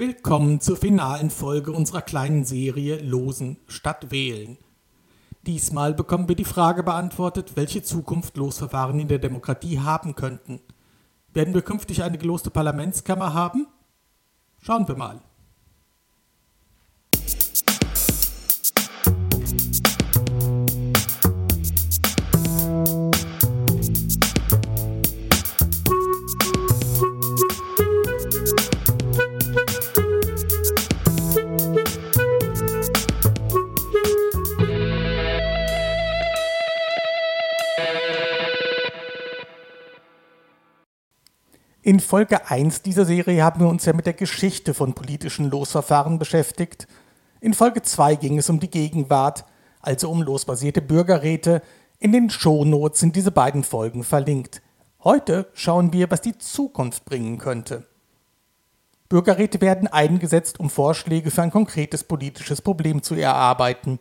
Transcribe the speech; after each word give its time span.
Willkommen 0.00 0.62
zur 0.62 0.78
finalen 0.78 1.28
Folge 1.28 1.72
unserer 1.72 2.00
kleinen 2.00 2.46
Serie 2.46 3.02
Losen 3.02 3.58
statt 3.66 4.10
Wählen. 4.10 4.56
Diesmal 5.42 5.92
bekommen 5.92 6.26
wir 6.26 6.36
die 6.36 6.46
Frage 6.46 6.82
beantwortet, 6.82 7.52
welche 7.54 7.82
Zukunft 7.82 8.38
Losverfahren 8.38 8.98
in 8.98 9.08
der 9.08 9.18
Demokratie 9.18 9.78
haben 9.78 10.14
könnten. 10.14 10.62
Werden 11.34 11.52
wir 11.52 11.60
künftig 11.60 12.02
eine 12.02 12.16
geloste 12.16 12.48
Parlamentskammer 12.48 13.34
haben? 13.34 13.66
Schauen 14.62 14.88
wir 14.88 14.96
mal. 14.96 15.20
In 41.90 41.98
Folge 41.98 42.48
1 42.48 42.82
dieser 42.82 43.04
Serie 43.04 43.42
haben 43.42 43.58
wir 43.58 43.68
uns 43.68 43.84
ja 43.84 43.92
mit 43.92 44.06
der 44.06 44.12
Geschichte 44.12 44.74
von 44.74 44.94
politischen 44.94 45.50
Losverfahren 45.50 46.20
beschäftigt. 46.20 46.86
In 47.40 47.52
Folge 47.52 47.82
2 47.82 48.14
ging 48.14 48.38
es 48.38 48.48
um 48.48 48.60
die 48.60 48.70
Gegenwart, 48.70 49.44
also 49.80 50.08
um 50.08 50.22
losbasierte 50.22 50.82
Bürgerräte. 50.82 51.62
In 51.98 52.12
den 52.12 52.30
Shownotes 52.30 53.00
sind 53.00 53.16
diese 53.16 53.32
beiden 53.32 53.64
Folgen 53.64 54.04
verlinkt. 54.04 54.62
Heute 55.02 55.48
schauen 55.52 55.92
wir, 55.92 56.08
was 56.12 56.20
die 56.20 56.38
Zukunft 56.38 57.06
bringen 57.06 57.38
könnte. 57.38 57.88
Bürgerräte 59.08 59.60
werden 59.60 59.88
eingesetzt, 59.88 60.60
um 60.60 60.70
Vorschläge 60.70 61.32
für 61.32 61.42
ein 61.42 61.50
konkretes 61.50 62.04
politisches 62.04 62.62
Problem 62.62 63.02
zu 63.02 63.16
erarbeiten. 63.16 63.98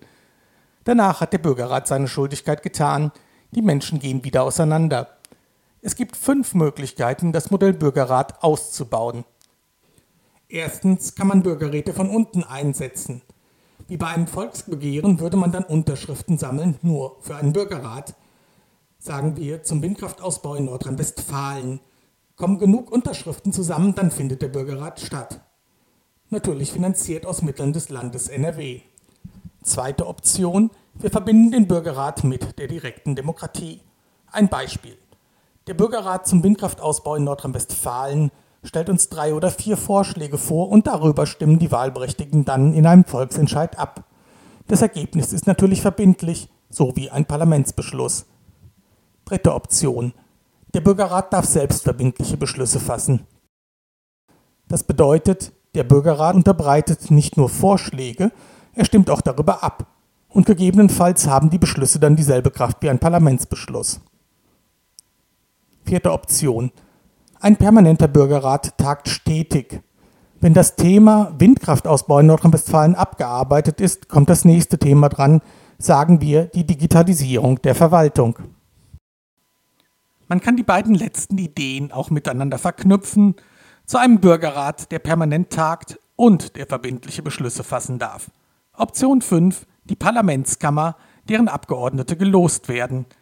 Danach 0.83 1.21
hat 1.21 1.33
der 1.33 1.39
Bürgerrat 1.39 1.87
seine 1.87 2.07
Schuldigkeit 2.07 2.61
getan, 2.61 3.11
die 3.49 3.63
Menschen 3.63 3.97
gehen 3.97 4.23
wieder 4.23 4.43
auseinander. 4.43 5.18
Es 5.81 5.95
gibt 5.95 6.17
fünf 6.17 6.55
Möglichkeiten, 6.55 7.31
das 7.31 7.51
Modell 7.51 7.73
Bürgerrat 7.73 8.43
auszubauen. 8.43 9.23
Erstens 10.49 11.15
kann 11.15 11.27
man 11.27 11.43
Bürgerräte 11.43 11.93
von 11.93 12.09
unten 12.09 12.43
einsetzen. 12.43 13.21
Wie 13.87 13.95
bei 13.95 14.07
einem 14.07 14.27
Volksbegehren 14.27 15.19
würde 15.19 15.37
man 15.37 15.51
dann 15.51 15.63
Unterschriften 15.63 16.37
sammeln, 16.37 16.77
nur 16.81 17.17
für 17.21 17.35
einen 17.35 17.53
Bürgerrat. 17.53 18.13
Sagen 18.97 19.37
wir 19.37 19.63
zum 19.63 19.81
Windkraftausbau 19.81 20.55
in 20.55 20.65
Nordrhein-Westfalen. 20.65 21.79
Kommen 22.35 22.59
genug 22.59 22.91
Unterschriften 22.91 23.53
zusammen, 23.53 23.95
dann 23.95 24.11
findet 24.11 24.41
der 24.41 24.49
Bürgerrat 24.49 24.99
statt. 24.99 25.39
Natürlich 26.29 26.73
finanziert 26.73 27.25
aus 27.25 27.41
Mitteln 27.41 27.71
des 27.71 27.89
Landes 27.89 28.27
NRW. 28.27 28.81
Zweite 29.63 30.07
Option, 30.07 30.71
wir 30.95 31.09
verbinden 31.09 31.51
den 31.51 31.67
Bürgerrat 31.67 32.23
mit 32.23 32.59
der 32.59 32.67
direkten 32.67 33.15
Demokratie. 33.15 33.81
Ein 34.31 34.49
Beispiel. 34.49 34.97
Der 35.69 35.75
Bürgerrat 35.75 36.25
zum 36.25 36.43
Windkraftausbau 36.43 37.13
in 37.13 37.25
Nordrhein-Westfalen 37.25 38.31
stellt 38.63 38.89
uns 38.89 39.09
drei 39.09 39.35
oder 39.35 39.51
vier 39.51 39.77
Vorschläge 39.77 40.39
vor 40.39 40.67
und 40.69 40.87
darüber 40.87 41.27
stimmen 41.27 41.59
die 41.59 41.71
Wahlberechtigten 41.71 42.43
dann 42.43 42.73
in 42.73 42.87
einem 42.87 43.05
Volksentscheid 43.05 43.77
ab. 43.77 44.03
Das 44.65 44.81
Ergebnis 44.81 45.31
ist 45.31 45.45
natürlich 45.45 45.83
verbindlich, 45.83 46.49
so 46.71 46.95
wie 46.95 47.11
ein 47.11 47.25
Parlamentsbeschluss. 47.25 48.25
Dritte 49.25 49.53
Option. 49.53 50.15
Der 50.73 50.81
Bürgerrat 50.81 51.33
darf 51.33 51.45
selbst 51.45 51.83
verbindliche 51.83 52.37
Beschlüsse 52.37 52.79
fassen. 52.79 53.27
Das 54.67 54.81
bedeutet, 54.81 55.51
der 55.75 55.83
Bürgerrat 55.83 56.35
unterbreitet 56.35 57.11
nicht 57.11 57.37
nur 57.37 57.47
Vorschläge, 57.47 58.31
er 58.73 58.85
stimmt 58.85 59.11
auch 59.11 59.21
darüber 59.21 59.63
ab. 59.63 59.85
Und 60.29 60.47
gegebenenfalls 60.47 61.27
haben 61.27 61.51
die 61.51 61.59
Beschlüsse 61.59 61.99
dann 61.99 62.15
dieselbe 62.15 62.49
Kraft 62.49 62.77
wie 62.81 62.89
ein 62.89 62.97
Parlamentsbeschluss. 62.97 64.01
Vierte 65.89 66.11
Option. 66.11 66.71
Ein 67.39 67.55
permanenter 67.55 68.07
Bürgerrat 68.07 68.77
tagt 68.77 69.09
stetig. 69.09 69.81
Wenn 70.39 70.53
das 70.53 70.75
Thema 70.75 71.33
Windkraftausbau 71.39 72.19
in 72.19 72.27
Nordrhein-Westfalen 72.27 72.93
abgearbeitet 72.93 73.81
ist, 73.81 74.07
kommt 74.07 74.29
das 74.29 74.45
nächste 74.45 74.77
Thema 74.77 75.09
dran, 75.09 75.41
sagen 75.79 76.21
wir 76.21 76.45
die 76.45 76.63
Digitalisierung 76.63 77.59
der 77.63 77.73
Verwaltung. 77.73 78.37
Man 80.27 80.41
kann 80.41 80.57
die 80.57 80.63
beiden 80.63 80.93
letzten 80.93 81.39
Ideen 81.39 81.91
auch 81.91 82.11
miteinander 82.11 82.59
verknüpfen 82.59 83.33
zu 83.87 83.97
einem 83.97 84.19
Bürgerrat, 84.19 84.91
der 84.91 84.99
permanent 84.99 85.49
tagt 85.49 85.97
und 86.15 86.55
der 86.55 86.67
verbindliche 86.67 87.23
Beschlüsse 87.23 87.63
fassen 87.63 87.97
darf. 87.97 88.29
Option 88.73 89.23
5, 89.23 89.65
die 89.85 89.95
Parlamentskammer, 89.95 90.97
deren 91.27 91.47
Abgeordnete 91.47 92.15
gelost 92.15 92.69
werden– 92.69 93.07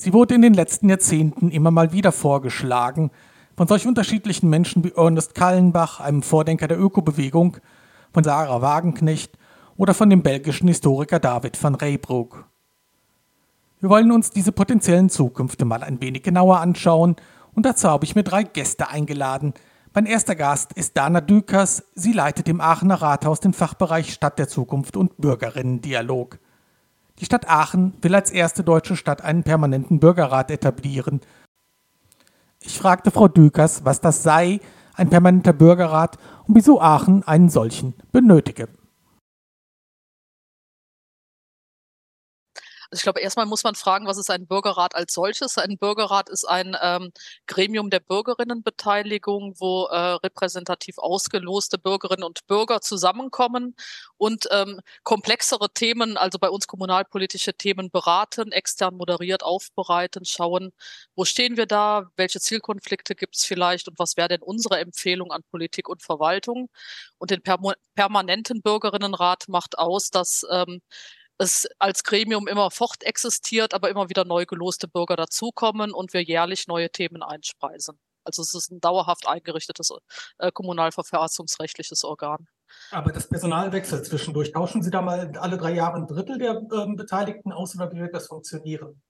Sie 0.00 0.12
wurde 0.12 0.36
in 0.36 0.42
den 0.42 0.54
letzten 0.54 0.88
Jahrzehnten 0.88 1.50
immer 1.50 1.72
mal 1.72 1.92
wieder 1.92 2.12
vorgeschlagen, 2.12 3.10
von 3.56 3.66
solch 3.66 3.84
unterschiedlichen 3.84 4.48
Menschen 4.48 4.84
wie 4.84 4.92
Ernest 4.94 5.34
Kallenbach, 5.34 5.98
einem 5.98 6.22
Vordenker 6.22 6.68
der 6.68 6.78
Ökobewegung, 6.78 7.56
von 8.12 8.22
Sarah 8.22 8.62
Wagenknecht 8.62 9.36
oder 9.76 9.94
von 9.94 10.08
dem 10.08 10.22
belgischen 10.22 10.68
Historiker 10.68 11.18
David 11.18 11.60
van 11.60 11.74
Reybrouck. 11.74 12.44
Wir 13.80 13.90
wollen 13.90 14.12
uns 14.12 14.30
diese 14.30 14.52
potenziellen 14.52 15.10
Zukünfte 15.10 15.64
mal 15.64 15.82
ein 15.82 16.00
wenig 16.00 16.22
genauer 16.22 16.60
anschauen 16.60 17.16
und 17.54 17.66
dazu 17.66 17.88
habe 17.88 18.04
ich 18.04 18.14
mir 18.14 18.22
drei 18.22 18.44
Gäste 18.44 18.90
eingeladen. 18.90 19.52
Mein 19.94 20.06
erster 20.06 20.36
Gast 20.36 20.74
ist 20.74 20.96
Dana 20.96 21.20
Dükers. 21.20 21.82
Sie 21.96 22.12
leitet 22.12 22.48
im 22.48 22.60
Aachener 22.60 23.02
Rathaus 23.02 23.40
den 23.40 23.52
Fachbereich 23.52 24.12
Stadt 24.12 24.38
der 24.38 24.46
Zukunft 24.46 24.96
und 24.96 25.16
Bürgerinnen-Dialog. 25.16 26.38
Die 27.18 27.24
Stadt 27.24 27.48
Aachen 27.48 27.94
will 28.00 28.14
als 28.14 28.30
erste 28.30 28.62
deutsche 28.62 28.96
Stadt 28.96 29.22
einen 29.22 29.42
permanenten 29.42 29.98
Bürgerrat 29.98 30.50
etablieren. 30.50 31.20
Ich 32.60 32.78
fragte 32.78 33.10
Frau 33.10 33.28
Dükers, 33.28 33.84
was 33.84 34.00
das 34.00 34.22
sei, 34.22 34.60
ein 34.94 35.10
permanenter 35.10 35.52
Bürgerrat, 35.52 36.18
und 36.46 36.54
wieso 36.54 36.80
Aachen 36.80 37.22
einen 37.24 37.48
solchen 37.48 37.94
benötige. 38.12 38.68
Also 42.90 43.00
ich 43.00 43.02
glaube, 43.02 43.20
erstmal 43.20 43.44
muss 43.44 43.64
man 43.64 43.74
fragen, 43.74 44.06
was 44.06 44.16
ist 44.16 44.30
ein 44.30 44.46
Bürgerrat 44.46 44.94
als 44.94 45.12
solches? 45.12 45.58
Ein 45.58 45.76
Bürgerrat 45.76 46.30
ist 46.30 46.46
ein 46.46 46.74
ähm, 46.80 47.12
Gremium 47.46 47.90
der 47.90 48.00
Bürgerinnenbeteiligung, 48.00 49.54
wo 49.58 49.84
äh, 49.86 49.96
repräsentativ 49.96 50.96
ausgeloste 50.96 51.76
Bürgerinnen 51.76 52.24
und 52.24 52.46
Bürger 52.46 52.80
zusammenkommen 52.80 53.76
und 54.16 54.48
ähm, 54.50 54.80
komplexere 55.02 55.70
Themen, 55.70 56.16
also 56.16 56.38
bei 56.38 56.48
uns 56.48 56.66
kommunalpolitische 56.66 57.52
Themen 57.52 57.90
beraten, 57.90 58.52
extern 58.52 58.96
moderiert, 58.96 59.42
aufbereiten, 59.42 60.24
schauen, 60.24 60.72
wo 61.14 61.26
stehen 61.26 61.58
wir 61.58 61.66
da, 61.66 62.10
welche 62.16 62.40
Zielkonflikte 62.40 63.14
gibt 63.14 63.36
es 63.36 63.44
vielleicht 63.44 63.88
und 63.88 63.98
was 63.98 64.16
wäre 64.16 64.28
denn 64.28 64.42
unsere 64.42 64.78
Empfehlung 64.78 65.30
an 65.30 65.42
Politik 65.50 65.90
und 65.90 66.02
Verwaltung. 66.02 66.70
Und 67.18 67.30
den 67.30 67.42
permanenten 67.94 68.62
Bürgerinnenrat 68.62 69.48
macht 69.48 69.76
aus, 69.78 70.10
dass 70.10 70.46
ähm, 70.50 70.80
es 71.38 71.68
als 71.78 72.04
Gremium 72.04 72.48
immer 72.48 72.70
fort 72.70 73.02
existiert, 73.02 73.72
aber 73.74 73.88
immer 73.90 74.08
wieder 74.08 74.24
neu 74.24 74.44
geloste 74.44 74.88
Bürger 74.88 75.16
dazukommen 75.16 75.92
und 75.92 76.12
wir 76.12 76.22
jährlich 76.22 76.66
neue 76.66 76.90
Themen 76.90 77.22
einspeisen. 77.22 77.98
Also 78.24 78.42
es 78.42 78.54
ist 78.54 78.70
ein 78.70 78.80
dauerhaft 78.80 79.26
eingerichtetes 79.26 79.90
äh, 80.38 80.52
kommunalverfassungsrechtliches 80.52 82.04
Organ. 82.04 82.46
Aber 82.90 83.12
das 83.12 83.28
Personal 83.28 83.72
wechselt 83.72 84.04
zwischendurch. 84.04 84.52
Tauschen 84.52 84.82
Sie 84.82 84.90
da 84.90 85.00
mal 85.00 85.32
alle 85.38 85.56
drei 85.56 85.72
Jahre 85.72 85.96
ein 85.96 86.06
Drittel 86.06 86.36
der 86.38 86.60
ähm, 86.72 86.96
Beteiligten 86.96 87.52
aus 87.52 87.74
oder 87.74 87.90
wie 87.92 88.00
wird 88.00 88.14
das 88.14 88.26
funktionieren? 88.26 89.00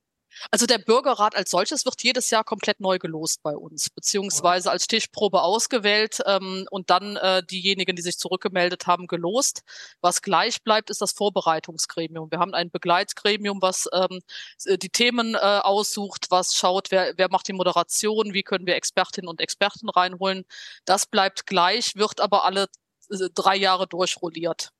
Also 0.51 0.67
der 0.67 0.79
Bürgerrat 0.79 1.37
als 1.37 1.51
solches 1.51 1.85
wird 1.85 2.03
jedes 2.03 2.31
Jahr 2.31 2.45
komplett 2.45 2.81
neu 2.81 2.99
gelost 2.99 3.43
bei 3.43 3.57
uns, 3.57 3.91
beziehungsweise 3.91 4.71
als 4.71 4.85
Stichprobe 4.85 5.43
ausgewählt 5.43 6.21
ähm, 6.27 6.67
und 6.71 6.91
dann 6.91 7.17
äh, 7.17 7.43
diejenigen, 7.43 7.97
die 7.97 8.03
sich 8.03 8.19
zurückgemeldet 8.19 8.87
haben, 8.87 9.07
gelost. 9.07 9.63
Was 10.01 10.23
gleich 10.23 10.63
bleibt, 10.63 10.91
ist 10.91 11.01
das 11.01 11.13
Vorbereitungsgremium. 11.13 12.31
Wir 12.31 12.39
haben 12.39 12.55
ein 12.55 12.71
Begleitgremium, 12.71 13.63
was 13.63 13.89
ähm, 13.93 14.21
äh, 14.65 14.79
die 14.79 14.91
Themen 14.91 15.35
äh, 15.35 15.39
aussucht, 15.39 16.27
was 16.31 16.55
schaut, 16.55 16.91
wer, 16.91 17.15
wer 17.17 17.31
macht 17.31 17.49
die 17.49 17.53
Moderation, 17.53 18.33
wie 18.35 18.43
können 18.43 18.67
wir 18.67 18.77
Expertinnen 18.77 19.29
und 19.29 19.41
Experten 19.41 19.89
reinholen. 19.89 20.45
Das 20.85 21.07
bleibt 21.07 21.47
gleich, 21.47 21.97
wird 21.97 22.21
aber 22.21 22.45
alle 22.45 22.69
äh, 23.11 23.29
drei 23.35 23.57
Jahre 23.57 23.87
durchrolliert. 23.87 24.71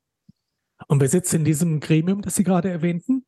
Und 0.87 1.01
wer 1.01 1.09
sitzt 1.09 1.33
in 1.33 1.43
diesem 1.43 1.79
Gremium, 1.79 2.21
das 2.21 2.35
Sie 2.35 2.43
gerade 2.43 2.69
erwähnten? 2.69 3.25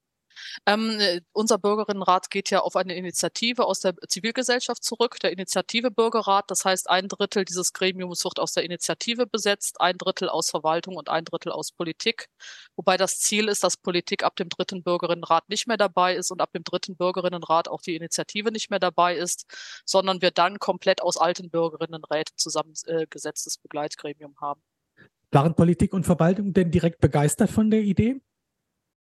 Ähm, 0.66 1.00
äh, 1.00 1.22
unser 1.34 1.58
Bürgerinnenrat 1.58 2.30
geht 2.30 2.50
ja 2.50 2.60
auf 2.60 2.76
eine 2.76 2.96
Initiative 2.96 3.66
aus 3.66 3.80
der 3.80 3.96
Zivilgesellschaft 4.08 4.84
zurück, 4.84 5.20
der 5.20 5.32
Initiative 5.32 5.92
Bürgerrat. 5.92 6.50
Das 6.50 6.66
heißt, 6.66 6.90
ein 6.90 7.08
Drittel 7.08 7.46
dieses 7.46 7.74
Gremiums 7.74 8.24
wird 8.24 8.40
aus 8.40 8.54
der 8.54 8.64
Initiative 8.64 9.28
besetzt, 9.28 9.82
ein 9.82 9.98
Drittel 9.98 10.30
aus 10.30 10.50
Verwaltung 10.50 10.96
und 10.96 11.10
ein 11.10 11.26
Drittel 11.26 11.52
aus 11.52 11.72
Politik. 11.72 12.28
Wobei 12.76 12.98
das 12.98 13.20
Ziel 13.20 13.48
ist, 13.48 13.64
dass 13.64 13.78
Politik 13.78 14.24
ab 14.24 14.36
dem 14.36 14.50
dritten 14.50 14.84
Bürgerinnenrat 14.84 15.50
nicht 15.50 15.68
mehr 15.68 15.78
dabei 15.78 16.16
ist 16.16 16.32
und 16.32 16.42
ab 16.42 16.52
dem 16.54 16.64
dritten 16.64 16.96
Bürgerinnenrat 16.96 17.68
auch 17.68 17.82
die 17.82 17.96
Initiative 17.96 18.52
nicht 18.52 18.70
mehr 18.70 18.80
dabei 18.80 19.16
ist, 19.16 19.46
sondern 19.86 20.22
wir 20.22 20.32
dann 20.32 20.60
komplett 20.60 21.02
aus 21.02 21.18
alten 21.18 21.50
Bürgerinnenräten 21.50 22.38
zusammengesetztes 22.38 23.58
Begleitgremium 23.58 24.36
haben. 24.40 24.62
Waren 25.32 25.56
Politik 25.56 25.94
und 25.94 26.06
Verwaltung 26.06 26.54
denn 26.54 26.72
direkt 26.72 27.00
begeistert 27.00 27.50
von 27.50 27.72
der 27.72 27.82
Idee? 27.82 28.20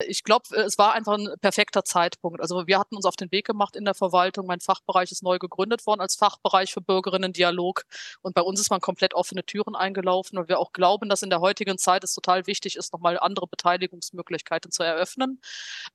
Ich 0.08 0.24
glaube, 0.24 0.46
äh, 0.56 0.62
es 0.62 0.78
war 0.78 0.94
einfach 0.94 1.18
ein 1.18 1.30
perfekter 1.42 1.84
Zeitpunkt. 1.84 2.42
Also 2.42 2.68
wir 2.68 2.80
hatten 2.80 2.96
uns 2.96 3.06
auf 3.06 3.16
den 3.16 3.32
Weg 3.32 3.46
gemacht 3.46 3.76
in 3.76 3.86
der 3.86 3.94
Verwaltung. 3.94 4.48
Mein 4.48 4.60
Fachbereich 4.60 5.12
ist 5.12 5.24
neu 5.24 5.40
gegründet 5.40 5.86
worden 5.86 6.02
als 6.02 6.16
Fachbereich 6.16 6.74
für 6.74 6.82
Bürgerinnen-Dialog. 6.82 7.84
Und 8.22 8.36
bei 8.36 8.42
uns 8.42 8.60
ist 8.60 8.70
man 8.70 8.82
komplett 8.82 9.14
offene 9.14 9.46
Türen 9.46 9.76
eingelaufen. 9.76 10.38
Und 10.38 10.50
wir 10.50 10.60
auch 10.60 10.74
glauben, 10.74 11.10
dass 11.10 11.22
in 11.22 11.30
der 11.30 11.42
heutigen 11.42 11.78
Zeit 11.78 12.04
es 12.04 12.14
total 12.14 12.48
wichtig 12.48 12.76
ist, 12.76 12.94
nochmal 12.94 13.20
andere 13.20 13.48
Beteiligungsmöglichkeiten 13.48 14.72
zu 14.72 14.84
eröffnen. 14.84 15.42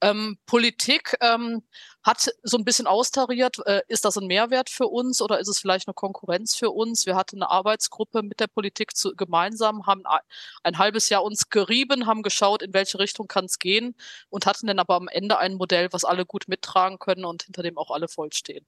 Ähm, 0.00 0.38
Politik 0.46 1.16
ähm, 1.20 1.62
hat 2.06 2.30
so 2.44 2.56
ein 2.56 2.64
bisschen 2.64 2.86
austariert, 2.86 3.58
äh, 3.66 3.82
ist 3.88 4.04
das 4.04 4.16
ein 4.16 4.28
Mehrwert 4.28 4.70
für 4.70 4.86
uns 4.86 5.20
oder 5.20 5.40
ist 5.40 5.48
es 5.48 5.58
vielleicht 5.58 5.88
eine 5.88 5.94
Konkurrenz 5.94 6.54
für 6.54 6.70
uns? 6.70 7.04
Wir 7.04 7.16
hatten 7.16 7.42
eine 7.42 7.50
Arbeitsgruppe 7.50 8.22
mit 8.22 8.38
der 8.38 8.46
Politik 8.46 8.96
zu, 8.96 9.16
gemeinsam, 9.16 9.86
haben 9.86 10.06
ein, 10.06 10.20
ein 10.62 10.78
halbes 10.78 11.08
Jahr 11.08 11.24
uns 11.24 11.50
gerieben, 11.50 12.06
haben 12.06 12.22
geschaut, 12.22 12.62
in 12.62 12.72
welche 12.72 13.00
Richtung 13.00 13.26
kann 13.26 13.46
es 13.46 13.58
gehen 13.58 13.95
und 14.28 14.46
hatten 14.46 14.66
dann 14.66 14.78
aber 14.78 14.94
am 14.94 15.08
Ende 15.08 15.38
ein 15.38 15.54
Modell, 15.54 15.88
was 15.92 16.04
alle 16.04 16.26
gut 16.26 16.48
mittragen 16.48 16.98
können 16.98 17.24
und 17.24 17.44
hinter 17.44 17.62
dem 17.62 17.78
auch 17.78 17.90
alle 17.90 18.08
vollstehen. 18.08 18.66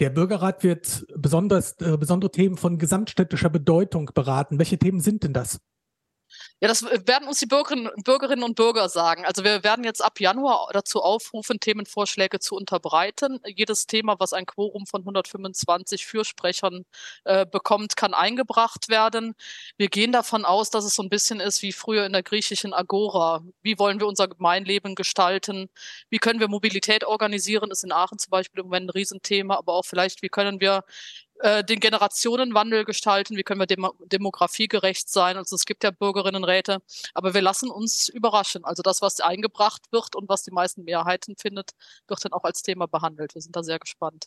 Der 0.00 0.10
Bürgerrat 0.10 0.62
wird 0.62 1.06
besonders, 1.16 1.72
äh, 1.80 1.96
besondere 1.96 2.30
Themen 2.30 2.56
von 2.56 2.78
gesamtstädtischer 2.78 3.50
Bedeutung 3.50 4.10
beraten. 4.14 4.58
Welche 4.58 4.78
Themen 4.78 5.00
sind 5.00 5.24
denn 5.24 5.32
das? 5.32 5.58
Ja, 6.60 6.68
das 6.68 6.82
werden 6.84 7.28
uns 7.28 7.38
die 7.38 7.46
Bürgerinnen, 7.46 7.90
Bürgerinnen 8.04 8.42
und 8.42 8.56
Bürger 8.56 8.88
sagen. 8.88 9.24
Also 9.24 9.44
wir 9.44 9.62
werden 9.64 9.84
jetzt 9.84 10.02
ab 10.02 10.20
Januar 10.20 10.68
dazu 10.72 11.00
aufrufen, 11.02 11.60
Themenvorschläge 11.60 12.40
zu 12.40 12.56
unterbreiten. 12.56 13.40
Jedes 13.46 13.86
Thema, 13.86 14.16
was 14.18 14.32
ein 14.32 14.46
Quorum 14.46 14.86
von 14.86 15.02
125 15.02 16.06
Fürsprechern 16.06 16.84
äh, 17.24 17.46
bekommt, 17.46 17.96
kann 17.96 18.14
eingebracht 18.14 18.88
werden. 18.88 19.34
Wir 19.76 19.88
gehen 19.88 20.12
davon 20.12 20.44
aus, 20.44 20.70
dass 20.70 20.84
es 20.84 20.94
so 20.94 21.02
ein 21.02 21.10
bisschen 21.10 21.40
ist 21.40 21.62
wie 21.62 21.72
früher 21.72 22.06
in 22.06 22.12
der 22.12 22.22
griechischen 22.22 22.72
Agora. 22.74 23.42
Wie 23.62 23.78
wollen 23.78 24.00
wir 24.00 24.06
unser 24.06 24.28
Gemeinleben 24.28 24.94
gestalten? 24.94 25.68
Wie 26.10 26.18
können 26.18 26.40
wir 26.40 26.48
Mobilität 26.48 27.04
organisieren? 27.04 27.70
Ist 27.70 27.84
in 27.84 27.92
Aachen 27.92 28.18
zum 28.18 28.30
Beispiel 28.30 28.60
im 28.60 28.66
Moment 28.66 28.86
ein 28.86 28.90
Riesenthema, 28.90 29.56
aber 29.56 29.74
auch 29.74 29.84
vielleicht, 29.84 30.22
wie 30.22 30.28
können 30.28 30.60
wir 30.60 30.84
äh, 31.40 31.64
den 31.64 31.80
Generationenwandel 31.80 32.84
gestalten, 32.84 33.36
wie 33.36 33.42
können 33.42 33.60
wir 33.60 33.66
dem 33.66 33.88
demografiegerecht 34.06 35.08
sein. 35.08 35.36
Also 35.36 35.56
es 35.56 35.66
gibt 35.66 35.84
ja 35.84 35.90
Bürgerinnenräte, 35.90 36.78
aber 37.14 37.34
wir 37.34 37.42
lassen 37.42 37.70
uns 37.70 38.08
überraschen. 38.08 38.64
Also 38.64 38.82
das, 38.82 39.02
was 39.02 39.20
eingebracht 39.20 39.82
wird 39.90 40.16
und 40.16 40.28
was 40.28 40.42
die 40.42 40.50
meisten 40.50 40.84
Mehrheiten 40.84 41.36
findet, 41.36 41.72
wird 42.06 42.24
dann 42.24 42.32
auch 42.32 42.44
als 42.44 42.62
Thema 42.62 42.86
behandelt. 42.86 43.34
Wir 43.34 43.42
sind 43.42 43.54
da 43.54 43.62
sehr 43.62 43.78
gespannt. 43.78 44.26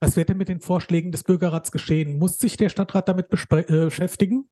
Was 0.00 0.16
wird 0.16 0.28
denn 0.28 0.36
mit 0.36 0.48
den 0.48 0.60
Vorschlägen 0.60 1.12
des 1.12 1.24
Bürgerrats 1.24 1.72
geschehen? 1.72 2.18
Muss 2.18 2.38
sich 2.38 2.56
der 2.56 2.68
Stadtrat 2.68 3.08
damit 3.08 3.26
äh, 3.30 3.84
beschäftigen? 3.84 4.48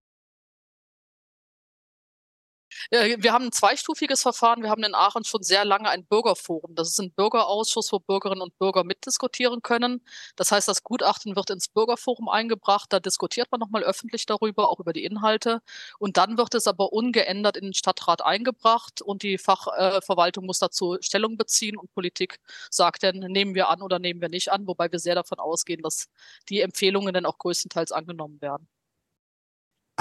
Wir 2.92 3.32
haben 3.32 3.46
ein 3.46 3.52
zweistufiges 3.52 4.22
Verfahren. 4.22 4.64
Wir 4.64 4.70
haben 4.70 4.82
in 4.82 4.96
Aachen 4.96 5.24
schon 5.24 5.44
sehr 5.44 5.64
lange 5.64 5.88
ein 5.88 6.04
Bürgerforum. 6.06 6.74
Das 6.74 6.88
ist 6.88 6.98
ein 6.98 7.12
Bürgerausschuss, 7.12 7.92
wo 7.92 8.00
Bürgerinnen 8.00 8.42
und 8.42 8.58
Bürger 8.58 8.82
mitdiskutieren 8.82 9.62
können. 9.62 10.04
Das 10.34 10.50
heißt, 10.50 10.66
das 10.66 10.82
Gutachten 10.82 11.36
wird 11.36 11.50
ins 11.50 11.68
Bürgerforum 11.68 12.28
eingebracht. 12.28 12.92
Da 12.92 12.98
diskutiert 12.98 13.46
man 13.52 13.60
nochmal 13.60 13.84
öffentlich 13.84 14.26
darüber, 14.26 14.70
auch 14.70 14.80
über 14.80 14.92
die 14.92 15.04
Inhalte. 15.04 15.62
Und 16.00 16.16
dann 16.16 16.36
wird 16.36 16.52
es 16.56 16.66
aber 16.66 16.92
ungeändert 16.92 17.56
in 17.56 17.66
den 17.66 17.74
Stadtrat 17.74 18.22
eingebracht 18.22 19.02
und 19.02 19.22
die 19.22 19.38
Fachverwaltung 19.38 20.44
äh, 20.44 20.46
muss 20.46 20.58
dazu 20.58 20.96
Stellung 21.00 21.36
beziehen 21.36 21.76
und 21.76 21.94
Politik 21.94 22.40
sagt 22.70 23.04
dann, 23.04 23.18
nehmen 23.18 23.54
wir 23.54 23.68
an 23.68 23.82
oder 23.82 24.00
nehmen 24.00 24.20
wir 24.20 24.28
nicht 24.28 24.50
an, 24.50 24.66
wobei 24.66 24.90
wir 24.90 24.98
sehr 24.98 25.14
davon 25.14 25.38
ausgehen, 25.38 25.82
dass 25.82 26.08
die 26.48 26.60
Empfehlungen 26.60 27.14
dann 27.14 27.26
auch 27.26 27.38
größtenteils 27.38 27.92
angenommen 27.92 28.40
werden. 28.40 28.68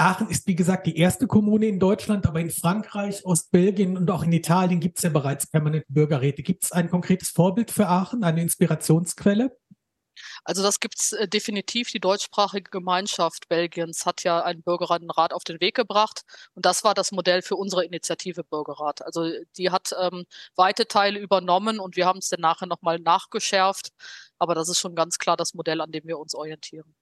Aachen 0.00 0.28
ist, 0.28 0.46
wie 0.46 0.56
gesagt, 0.56 0.86
die 0.86 0.96
erste 0.96 1.26
Kommune 1.26 1.66
in 1.66 1.78
Deutschland, 1.78 2.26
aber 2.26 2.40
in 2.40 2.50
Frankreich, 2.50 3.24
Ostbelgien 3.24 3.96
und 3.96 4.10
auch 4.10 4.22
in 4.22 4.32
Italien 4.32 4.80
gibt 4.80 4.98
es 4.98 5.04
ja 5.04 5.10
bereits 5.10 5.46
permanente 5.46 5.86
Bürgerräte. 5.88 6.42
Gibt 6.42 6.64
es 6.64 6.72
ein 6.72 6.90
konkretes 6.90 7.28
Vorbild 7.28 7.70
für 7.70 7.86
Aachen, 7.86 8.24
eine 8.24 8.42
Inspirationsquelle? 8.42 9.56
Also 10.44 10.62
das 10.62 10.80
gibt 10.80 10.98
es 10.98 11.12
äh, 11.12 11.28
definitiv. 11.28 11.90
Die 11.90 12.00
deutschsprachige 12.00 12.70
Gemeinschaft 12.70 13.48
Belgiens 13.48 14.06
hat 14.06 14.24
ja 14.24 14.42
einen 14.42 14.62
Bürgerrat 14.62 15.32
auf 15.32 15.44
den 15.44 15.60
Weg 15.60 15.76
gebracht. 15.76 16.22
Und 16.54 16.66
das 16.66 16.84
war 16.84 16.94
das 16.94 17.12
Modell 17.12 17.42
für 17.42 17.56
unsere 17.56 17.84
Initiative 17.84 18.44
Bürgerrat. 18.44 19.04
Also 19.04 19.30
die 19.56 19.70
hat 19.70 19.94
ähm, 20.00 20.24
weite 20.56 20.86
Teile 20.86 21.18
übernommen 21.18 21.78
und 21.80 21.96
wir 21.96 22.06
haben 22.06 22.18
es 22.18 22.28
dann 22.28 22.40
nachher 22.40 22.66
nochmal 22.66 22.98
nachgeschärft. 22.98 23.90
Aber 24.38 24.54
das 24.54 24.68
ist 24.68 24.78
schon 24.78 24.94
ganz 24.94 25.18
klar 25.18 25.36
das 25.36 25.54
Modell, 25.54 25.80
an 25.80 25.92
dem 25.92 26.06
wir 26.06 26.18
uns 26.18 26.34
orientieren. 26.34 26.94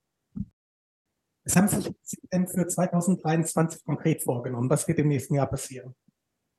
Was 1.49 1.56
haben 1.56 1.69
Sie 1.69 1.81
sich 2.03 2.21
denn 2.31 2.47
für 2.47 2.67
2023 2.67 3.83
konkret 3.87 4.23
vorgenommen? 4.23 4.69
Was 4.69 4.87
wird 4.87 4.99
im 4.99 5.09
nächsten 5.09 5.35
Jahr 5.35 5.47
passieren? 5.47 5.95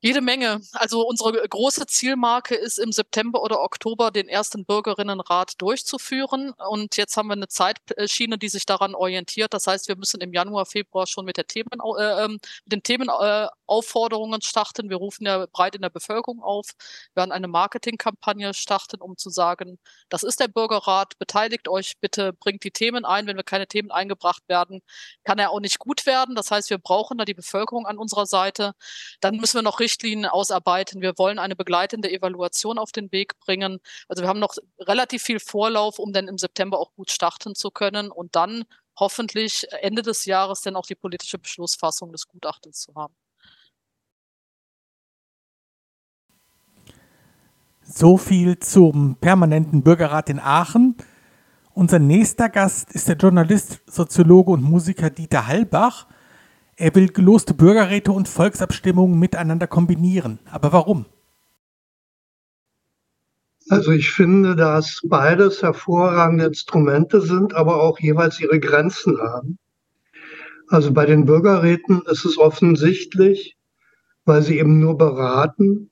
Jede 0.02 0.22
Menge. 0.22 0.62
Also 0.72 1.06
unsere 1.06 1.46
große 1.46 1.84
Zielmarke 1.84 2.54
ist 2.54 2.78
im 2.78 2.90
September 2.90 3.42
oder 3.42 3.60
Oktober 3.60 4.10
den 4.10 4.28
ersten 4.28 4.64
Bürgerinnenrat 4.64 5.60
durchzuführen. 5.60 6.52
Und 6.70 6.96
jetzt 6.96 7.18
haben 7.18 7.28
wir 7.28 7.34
eine 7.34 7.48
Zeitschiene, 7.48 8.38
die 8.38 8.48
sich 8.48 8.64
daran 8.64 8.94
orientiert. 8.94 9.52
Das 9.52 9.66
heißt, 9.66 9.88
wir 9.88 9.96
müssen 9.96 10.22
im 10.22 10.32
Januar, 10.32 10.64
Februar 10.64 11.06
schon 11.06 11.26
mit, 11.26 11.36
der 11.36 11.46
Themen, 11.46 11.68
äh, 11.98 12.24
ähm, 12.24 12.40
mit 12.64 12.72
den 12.72 12.82
Themenaufforderungen 12.82 14.40
starten. 14.40 14.88
Wir 14.88 14.96
rufen 14.96 15.26
ja 15.26 15.44
breit 15.52 15.74
in 15.74 15.82
der 15.82 15.90
Bevölkerung 15.90 16.42
auf. 16.42 16.68
Wir 17.12 17.20
werden 17.20 17.32
eine 17.32 17.48
Marketingkampagne 17.48 18.54
starten, 18.54 19.02
um 19.02 19.18
zu 19.18 19.28
sagen, 19.28 19.78
das 20.08 20.22
ist 20.22 20.40
der 20.40 20.48
Bürgerrat, 20.48 21.18
beteiligt 21.18 21.68
euch 21.68 21.98
bitte, 22.00 22.32
bringt 22.32 22.64
die 22.64 22.70
Themen 22.70 23.04
ein. 23.04 23.26
Wenn 23.26 23.36
wir 23.36 23.44
keine 23.44 23.66
Themen 23.66 23.90
eingebracht 23.90 24.44
werden, 24.48 24.80
kann 25.24 25.38
er 25.38 25.50
auch 25.50 25.60
nicht 25.60 25.78
gut 25.78 26.06
werden. 26.06 26.34
Das 26.34 26.50
heißt, 26.50 26.70
wir 26.70 26.78
brauchen 26.78 27.18
da 27.18 27.26
die 27.26 27.34
Bevölkerung 27.34 27.84
an 27.86 27.98
unserer 27.98 28.24
Seite. 28.24 28.72
Dann 29.20 29.36
müssen 29.36 29.56
wir 29.56 29.62
noch 29.62 29.78
richtig 29.78 29.89
Richtlinien 29.90 30.26
ausarbeiten. 30.26 31.00
Wir 31.00 31.18
wollen 31.18 31.38
eine 31.38 31.56
begleitende 31.56 32.10
Evaluation 32.10 32.78
auf 32.78 32.92
den 32.92 33.10
Weg 33.12 33.38
bringen. 33.40 33.80
Also 34.08 34.22
wir 34.22 34.28
haben 34.28 34.40
noch 34.40 34.54
relativ 34.78 35.22
viel 35.22 35.40
Vorlauf, 35.40 35.98
um 35.98 36.12
dann 36.12 36.28
im 36.28 36.38
September 36.38 36.78
auch 36.78 36.92
gut 36.94 37.10
starten 37.10 37.54
zu 37.54 37.70
können 37.70 38.10
und 38.10 38.36
dann 38.36 38.64
hoffentlich 38.96 39.66
Ende 39.80 40.02
des 40.02 40.26
Jahres 40.26 40.60
dann 40.60 40.76
auch 40.76 40.86
die 40.86 40.94
politische 40.94 41.38
Beschlussfassung 41.38 42.12
des 42.12 42.28
Gutachtens 42.28 42.80
zu 42.80 42.94
haben. 42.94 43.14
So 47.82 48.16
viel 48.16 48.58
zum 48.60 49.16
permanenten 49.16 49.82
Bürgerrat 49.82 50.28
in 50.28 50.38
Aachen. 50.38 50.96
Unser 51.74 51.98
nächster 51.98 52.48
Gast 52.48 52.92
ist 52.92 53.08
der 53.08 53.16
Journalist, 53.16 53.80
Soziologe 53.86 54.52
und 54.52 54.62
Musiker 54.62 55.10
Dieter 55.10 55.48
Hallbach. 55.48 56.06
Er 56.80 56.94
will 56.94 57.08
geloste 57.08 57.52
Bürgerräte 57.52 58.10
und 58.10 58.26
Volksabstimmungen 58.26 59.18
miteinander 59.18 59.66
kombinieren. 59.66 60.38
Aber 60.50 60.72
warum? 60.72 61.04
Also 63.68 63.90
ich 63.92 64.10
finde, 64.10 64.56
dass 64.56 65.02
beides 65.04 65.62
hervorragende 65.62 66.46
Instrumente 66.46 67.20
sind, 67.20 67.52
aber 67.52 67.82
auch 67.82 67.98
jeweils 68.00 68.40
ihre 68.40 68.58
Grenzen 68.58 69.18
haben. 69.20 69.58
Also 70.68 70.90
bei 70.94 71.04
den 71.04 71.26
Bürgerräten 71.26 72.00
ist 72.06 72.24
es 72.24 72.38
offensichtlich, 72.38 73.58
weil 74.24 74.40
sie 74.40 74.58
eben 74.58 74.78
nur 74.78 74.96
beraten 74.96 75.90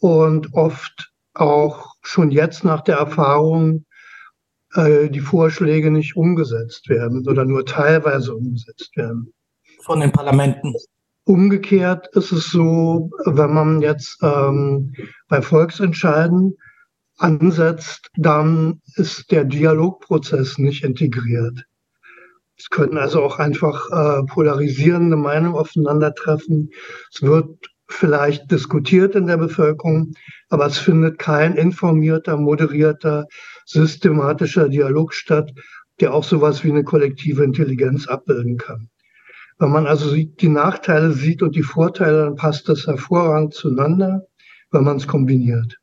und 0.00 0.52
oft 0.52 1.14
auch 1.32 1.94
schon 2.02 2.30
jetzt 2.30 2.62
nach 2.62 2.82
der 2.82 2.98
Erfahrung 2.98 3.86
äh, 4.74 5.08
die 5.08 5.20
Vorschläge 5.20 5.90
nicht 5.90 6.14
umgesetzt 6.14 6.90
werden 6.90 7.26
oder 7.26 7.46
nur 7.46 7.64
teilweise 7.64 8.34
umgesetzt 8.34 8.94
werden 8.98 9.33
von 9.84 10.00
den 10.00 10.12
Parlamenten. 10.12 10.74
Umgekehrt 11.24 12.08
ist 12.12 12.32
es 12.32 12.50
so, 12.50 13.10
wenn 13.24 13.52
man 13.54 13.80
jetzt 13.80 14.18
ähm, 14.22 14.92
bei 15.28 15.40
Volksentscheiden 15.40 16.56
ansetzt, 17.18 18.10
dann 18.16 18.80
ist 18.96 19.30
der 19.30 19.44
Dialogprozess 19.44 20.58
nicht 20.58 20.84
integriert. 20.84 21.64
Es 22.56 22.68
können 22.70 22.98
also 22.98 23.22
auch 23.22 23.38
einfach 23.38 23.90
äh, 23.90 24.22
polarisierende 24.26 25.16
Meinungen 25.16 25.56
aufeinandertreffen. 25.56 26.70
Es 27.12 27.22
wird 27.22 27.48
vielleicht 27.88 28.50
diskutiert 28.50 29.14
in 29.14 29.26
der 29.26 29.36
Bevölkerung, 29.36 30.12
aber 30.48 30.66
es 30.66 30.78
findet 30.78 31.18
kein 31.18 31.56
informierter, 31.56 32.36
moderierter, 32.36 33.26
systematischer 33.66 34.68
Dialog 34.68 35.14
statt, 35.14 35.50
der 36.00 36.14
auch 36.14 36.24
sowas 36.24 36.64
wie 36.64 36.70
eine 36.70 36.84
kollektive 36.84 37.44
Intelligenz 37.44 38.08
abbilden 38.08 38.56
kann. 38.56 38.88
Wenn 39.58 39.70
man 39.70 39.86
also 39.86 40.14
die 40.14 40.48
Nachteile 40.48 41.12
sieht 41.12 41.42
und 41.42 41.54
die 41.54 41.62
Vorteile, 41.62 42.24
dann 42.24 42.36
passt 42.36 42.68
das 42.68 42.86
hervorragend 42.86 43.54
zueinander, 43.54 44.26
wenn 44.70 44.84
man 44.84 44.96
es 44.96 45.06
kombiniert. 45.06 45.78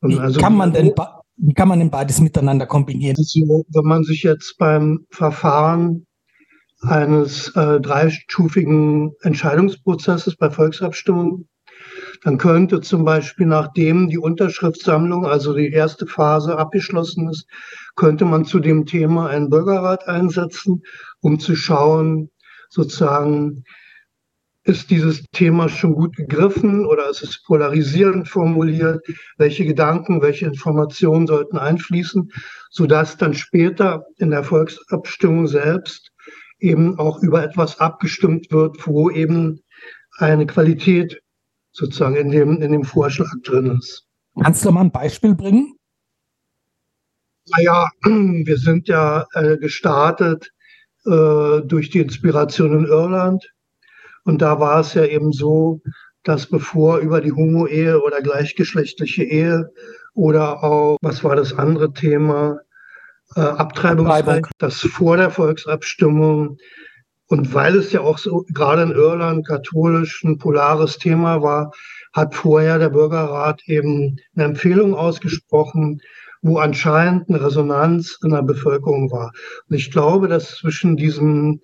Wie, 0.00 0.18
also 0.18 0.40
kann 0.40 0.56
man 0.56 0.72
denn, 0.72 0.92
wie 1.36 1.54
kann 1.54 1.68
man 1.68 1.80
denn 1.80 1.90
beides 1.90 2.20
miteinander 2.20 2.66
kombinieren? 2.66 3.16
Also, 3.18 3.64
wenn 3.68 3.84
man 3.84 4.04
sich 4.04 4.22
jetzt 4.22 4.56
beim 4.58 5.06
Verfahren 5.10 6.06
eines 6.80 7.48
äh, 7.56 7.80
dreistufigen 7.80 9.12
Entscheidungsprozesses 9.22 10.36
bei 10.36 10.50
Volksabstimmungen, 10.50 11.48
dann 12.22 12.38
könnte 12.38 12.80
zum 12.80 13.04
Beispiel 13.04 13.46
nachdem 13.46 14.08
die 14.08 14.18
Unterschriftssammlung, 14.18 15.26
also 15.26 15.54
die 15.54 15.70
erste 15.70 16.06
Phase 16.06 16.58
abgeschlossen 16.58 17.28
ist, 17.28 17.46
könnte 17.96 18.24
man 18.24 18.44
zu 18.44 18.60
dem 18.60 18.86
Thema 18.86 19.28
einen 19.28 19.50
Bürgerrat 19.50 20.08
einsetzen, 20.08 20.82
um 21.20 21.38
zu 21.38 21.54
schauen, 21.54 22.30
sozusagen, 22.68 23.64
ist 24.64 24.90
dieses 24.90 25.24
Thema 25.32 25.68
schon 25.68 25.94
gut 25.94 26.14
gegriffen 26.16 26.84
oder 26.84 27.08
ist 27.08 27.22
es 27.22 27.42
polarisierend 27.42 28.28
formuliert? 28.28 29.02
Welche 29.38 29.64
Gedanken, 29.64 30.20
welche 30.20 30.44
Informationen 30.44 31.26
sollten 31.26 31.56
einfließen, 31.56 32.30
sodass 32.70 33.16
dann 33.16 33.32
später 33.32 34.04
in 34.18 34.30
der 34.30 34.44
Volksabstimmung 34.44 35.46
selbst 35.46 36.10
eben 36.58 36.98
auch 36.98 37.22
über 37.22 37.42
etwas 37.42 37.78
abgestimmt 37.80 38.50
wird, 38.50 38.86
wo 38.86 39.10
eben 39.10 39.62
eine 40.18 40.46
Qualität 40.46 41.22
sozusagen 41.72 42.16
in 42.16 42.30
dem, 42.30 42.60
in 42.60 42.72
dem 42.72 42.84
Vorschlag 42.84 43.30
drin 43.44 43.78
ist. 43.78 44.06
Kannst 44.42 44.64
du 44.64 44.70
mal 44.70 44.82
ein 44.82 44.90
Beispiel 44.90 45.34
bringen? 45.34 45.76
Naja, 47.56 47.88
wir 48.02 48.58
sind 48.58 48.88
ja 48.88 49.26
äh, 49.32 49.56
gestartet 49.56 50.52
äh, 51.08 51.62
durch 51.66 51.90
die 51.90 52.00
Inspiration 52.00 52.78
in 52.78 52.84
Irland. 52.84 53.50
Und 54.24 54.42
da 54.42 54.60
war 54.60 54.80
es 54.80 54.94
ja 54.94 55.04
eben 55.04 55.32
so, 55.32 55.80
dass 56.22 56.46
bevor 56.46 56.98
über 56.98 57.20
die 57.20 57.32
Homo-Ehe 57.32 58.02
oder 58.02 58.20
gleichgeschlechtliche 58.20 59.24
Ehe 59.24 59.70
oder 60.14 60.62
auch, 60.62 60.98
was 61.00 61.24
war 61.24 61.36
das 61.36 61.54
andere 61.54 61.92
Thema, 61.92 62.58
äh, 63.36 63.40
Abtreibungsrecht, 63.40 64.50
das 64.58 64.80
vor 64.80 65.16
der 65.16 65.30
Volksabstimmung 65.30 66.58
und 67.28 67.52
weil 67.52 67.76
es 67.76 67.92
ja 67.92 68.00
auch 68.00 68.18
so 68.18 68.44
gerade 68.52 68.82
in 68.82 68.90
Irland 68.90 69.46
katholisch 69.46 70.24
ein 70.24 70.38
polares 70.38 70.98
Thema 70.98 71.42
war, 71.42 71.72
hat 72.14 72.34
vorher 72.34 72.78
der 72.78 72.88
Bürgerrat 72.88 73.62
eben 73.66 74.16
eine 74.34 74.44
Empfehlung 74.46 74.94
ausgesprochen, 74.94 76.00
wo 76.42 76.58
anscheinend 76.58 77.28
eine 77.28 77.44
Resonanz 77.44 78.18
in 78.22 78.30
der 78.30 78.42
Bevölkerung 78.42 79.10
war. 79.10 79.32
Und 79.68 79.76
ich 79.76 79.90
glaube, 79.90 80.28
dass 80.28 80.56
zwischen 80.56 80.96
diesem 80.96 81.60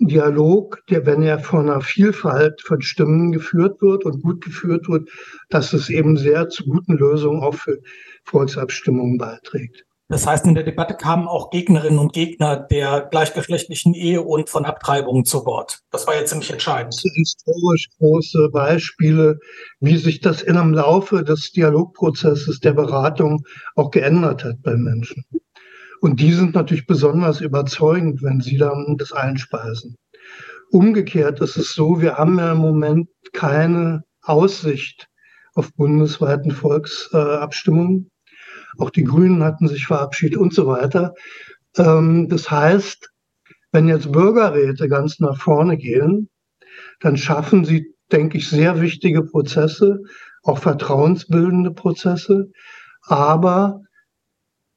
Dialog, 0.00 0.80
der, 0.90 1.06
wenn 1.06 1.22
er 1.22 1.38
von 1.38 1.68
einer 1.68 1.80
Vielfalt 1.80 2.60
von 2.62 2.82
Stimmen 2.82 3.32
geführt 3.32 3.80
wird 3.80 4.04
und 4.04 4.22
gut 4.22 4.44
geführt 4.44 4.88
wird, 4.88 5.08
dass 5.50 5.72
es 5.72 5.88
eben 5.88 6.16
sehr 6.16 6.48
zu 6.48 6.64
guten 6.64 6.96
Lösungen 6.96 7.42
auch 7.42 7.54
für 7.54 7.78
Volksabstimmungen 8.24 9.18
beiträgt. 9.18 9.84
Das 10.08 10.26
heißt, 10.26 10.46
in 10.46 10.54
der 10.54 10.64
Debatte 10.64 10.94
kamen 10.94 11.26
auch 11.26 11.48
Gegnerinnen 11.48 11.98
und 11.98 12.12
Gegner 12.12 12.56
der 12.56 13.08
gleichgeschlechtlichen 13.10 13.94
Ehe 13.94 14.20
und 14.20 14.50
von 14.50 14.66
Abtreibungen 14.66 15.24
zu 15.24 15.46
Wort. 15.46 15.80
Das 15.90 16.06
war 16.06 16.14
ja 16.14 16.24
ziemlich 16.26 16.50
entscheidend. 16.50 16.94
Historisch 16.94 17.88
große 17.98 18.50
Beispiele, 18.52 19.38
wie 19.80 19.96
sich 19.96 20.20
das 20.20 20.42
in 20.42 20.58
einem 20.58 20.74
Laufe 20.74 21.24
des 21.24 21.52
Dialogprozesses 21.52 22.60
der 22.60 22.74
Beratung 22.74 23.44
auch 23.76 23.90
geändert 23.90 24.44
hat 24.44 24.62
bei 24.62 24.76
Menschen. 24.76 25.24
Und 26.02 26.20
die 26.20 26.34
sind 26.34 26.54
natürlich 26.54 26.86
besonders 26.86 27.40
überzeugend, 27.40 28.22
wenn 28.22 28.42
sie 28.42 28.58
dann 28.58 28.96
das 28.98 29.12
einspeisen. 29.12 29.96
Umgekehrt 30.70 31.40
ist 31.40 31.56
es 31.56 31.72
so, 31.72 32.02
wir 32.02 32.18
haben 32.18 32.38
ja 32.38 32.52
im 32.52 32.58
Moment 32.58 33.08
keine 33.32 34.04
Aussicht 34.20 35.08
auf 35.54 35.72
bundesweiten 35.72 36.50
Volksabstimmungen. 36.50 38.10
Auch 38.78 38.90
die 38.90 39.04
Grünen 39.04 39.42
hatten 39.42 39.68
sich 39.68 39.86
verabschiedet 39.86 40.38
und 40.38 40.54
so 40.54 40.66
weiter. 40.66 41.14
Ähm, 41.76 42.28
das 42.28 42.50
heißt, 42.50 43.10
wenn 43.72 43.88
jetzt 43.88 44.12
Bürgerräte 44.12 44.88
ganz 44.88 45.18
nach 45.20 45.36
vorne 45.36 45.76
gehen, 45.76 46.28
dann 47.00 47.16
schaffen 47.16 47.64
sie, 47.64 47.94
denke 48.12 48.38
ich, 48.38 48.48
sehr 48.48 48.80
wichtige 48.80 49.22
Prozesse, 49.22 50.00
auch 50.42 50.58
vertrauensbildende 50.58 51.72
Prozesse. 51.72 52.50
Aber 53.02 53.80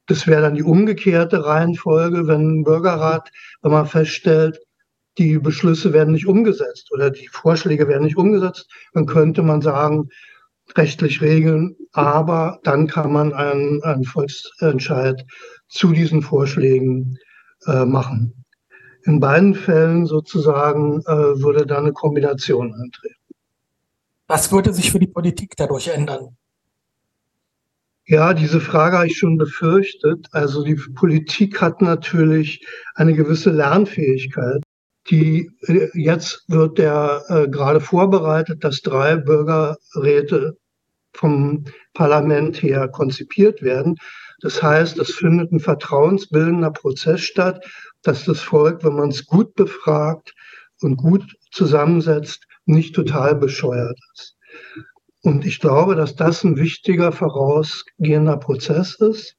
das 0.06 0.26
wäre 0.26 0.42
dann 0.42 0.54
die 0.54 0.62
umgekehrte 0.62 1.44
Reihenfolge, 1.44 2.26
wenn 2.26 2.60
ein 2.60 2.64
Bürgerrat, 2.64 3.30
wenn 3.62 3.72
man 3.72 3.86
feststellt, 3.86 4.58
die 5.18 5.38
Beschlüsse 5.38 5.92
werden 5.92 6.14
nicht 6.14 6.26
umgesetzt 6.26 6.90
oder 6.92 7.10
die 7.10 7.28
Vorschläge 7.28 7.88
werden 7.88 8.04
nicht 8.04 8.16
umgesetzt, 8.16 8.68
dann 8.94 9.06
könnte 9.06 9.42
man 9.42 9.60
sagen, 9.60 10.08
rechtlich 10.76 11.20
regeln, 11.20 11.76
aber 11.92 12.60
dann 12.64 12.86
kann 12.86 13.12
man 13.12 13.32
einen, 13.32 13.82
einen 13.82 14.04
Volksentscheid 14.04 15.24
zu 15.68 15.92
diesen 15.92 16.22
Vorschlägen 16.22 17.18
äh, 17.66 17.84
machen. 17.84 18.44
In 19.04 19.20
beiden 19.20 19.54
Fällen 19.54 20.06
sozusagen 20.06 21.00
äh, 21.02 21.42
würde 21.42 21.66
dann 21.66 21.84
eine 21.84 21.92
Kombination 21.92 22.74
eintreten. 22.74 23.14
Was 24.26 24.52
würde 24.52 24.74
sich 24.74 24.92
für 24.92 24.98
die 24.98 25.06
Politik 25.06 25.54
dadurch 25.56 25.88
ändern? 25.88 26.36
Ja, 28.04 28.34
diese 28.34 28.60
Frage 28.60 28.96
habe 28.96 29.06
ich 29.06 29.18
schon 29.18 29.36
befürchtet. 29.36 30.28
Also 30.32 30.64
die 30.64 30.76
Politik 30.94 31.60
hat 31.60 31.82
natürlich 31.82 32.66
eine 32.94 33.14
gewisse 33.14 33.50
Lernfähigkeit. 33.50 34.62
Die 35.10 35.50
äh, 35.66 35.88
jetzt 35.94 36.44
wird 36.48 36.78
der 36.78 37.24
äh, 37.28 37.48
gerade 37.48 37.80
vorbereitet, 37.80 38.64
dass 38.64 38.82
drei 38.82 39.16
Bürgerräte 39.16 40.56
vom 41.12 41.64
Parlament 41.94 42.62
her 42.62 42.88
konzipiert 42.88 43.62
werden. 43.62 43.96
Das 44.40 44.62
heißt, 44.62 44.98
es 44.98 45.12
findet 45.12 45.50
ein 45.50 45.60
vertrauensbildender 45.60 46.70
Prozess 46.70 47.22
statt, 47.22 47.64
dass 48.02 48.24
das 48.24 48.40
Volk, 48.40 48.84
wenn 48.84 48.94
man 48.94 49.08
es 49.08 49.26
gut 49.26 49.54
befragt 49.54 50.34
und 50.80 50.96
gut 50.96 51.24
zusammensetzt, 51.50 52.46
nicht 52.66 52.94
total 52.94 53.34
bescheuert 53.34 53.98
ist. 54.14 54.36
Und 55.22 55.44
ich 55.44 55.58
glaube, 55.58 55.96
dass 55.96 56.14
das 56.14 56.44
ein 56.44 56.56
wichtiger 56.56 57.10
vorausgehender 57.10 58.36
Prozess 58.36 58.94
ist. 58.94 59.34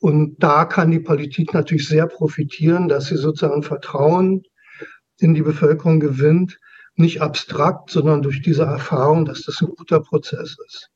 Und 0.00 0.42
da 0.42 0.64
kann 0.64 0.90
die 0.90 0.98
Politik 0.98 1.52
natürlich 1.52 1.86
sehr 1.86 2.06
profitieren, 2.06 2.88
dass 2.88 3.06
sie 3.06 3.16
sozusagen 3.16 3.62
Vertrauen 3.62 4.42
in 5.22 5.34
die 5.34 5.42
Bevölkerung 5.42 6.00
gewinnt, 6.00 6.58
nicht 6.96 7.22
abstrakt, 7.22 7.90
sondern 7.90 8.22
durch 8.22 8.42
diese 8.42 8.64
Erfahrung, 8.64 9.24
dass 9.24 9.42
das 9.42 9.60
ein 9.60 9.68
guter 9.68 10.00
Prozess 10.00 10.56
ist. 10.66 10.90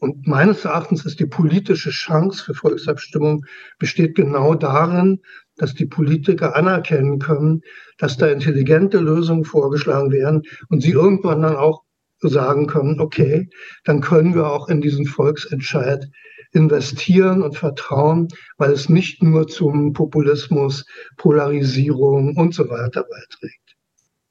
Und 0.00 0.26
meines 0.26 0.64
Erachtens 0.64 1.04
ist 1.04 1.20
die 1.20 1.26
politische 1.26 1.90
Chance 1.90 2.44
für 2.44 2.54
Volksabstimmung 2.54 3.44
besteht 3.78 4.16
genau 4.16 4.54
darin, 4.54 5.20
dass 5.56 5.74
die 5.74 5.86
Politiker 5.86 6.56
anerkennen 6.56 7.18
können, 7.18 7.62
dass 7.98 8.16
da 8.16 8.26
intelligente 8.26 8.98
Lösungen 8.98 9.44
vorgeschlagen 9.44 10.10
werden 10.10 10.42
und 10.68 10.82
sie 10.82 10.90
irgendwann 10.90 11.42
dann 11.42 11.56
auch 11.56 11.84
sagen 12.20 12.66
können, 12.66 13.00
okay, 13.00 13.48
dann 13.84 14.00
können 14.00 14.34
wir 14.34 14.50
auch 14.50 14.68
in 14.68 14.80
diesen 14.80 15.06
Volksentscheid 15.06 16.08
investieren 16.52 17.42
und 17.42 17.56
vertrauen, 17.56 18.28
weil 18.56 18.72
es 18.72 18.88
nicht 18.88 19.22
nur 19.22 19.46
zum 19.46 19.92
Populismus, 19.92 20.86
Polarisierung 21.16 22.36
und 22.36 22.54
so 22.54 22.68
weiter 22.68 23.04
beiträgt. 23.04 23.63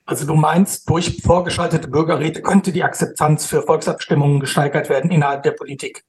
Also 0.05 0.25
du 0.25 0.36
meinst, 0.36 0.89
durch 0.89 1.22
vorgeschaltete 1.22 1.88
Bürgerräte 1.88 2.41
könnte 2.41 2.72
die 2.72 2.83
Akzeptanz 2.83 3.45
für 3.45 3.62
Volksabstimmungen 3.62 4.39
gesteigert 4.39 4.89
werden 4.89 5.12
innerhalb 5.12 5.43
der 5.43 5.51
Politik? 5.51 6.03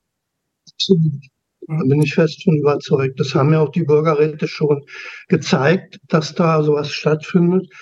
Absolut. 0.73 1.23
Da 1.67 1.83
bin 1.85 2.03
ich 2.03 2.15
fest 2.15 2.43
von 2.45 2.59
überzeugt. 2.59 3.19
Das 3.21 3.35
haben 3.35 3.53
ja 3.53 3.61
auch 3.61 3.71
die 3.71 3.85
Bürgerräte 3.85 4.49
schon 4.49 4.85
gezeigt, 5.29 5.99
dass 6.09 6.35
da 6.35 6.63
sowas 6.63 6.91
stattfindet. 6.91 7.73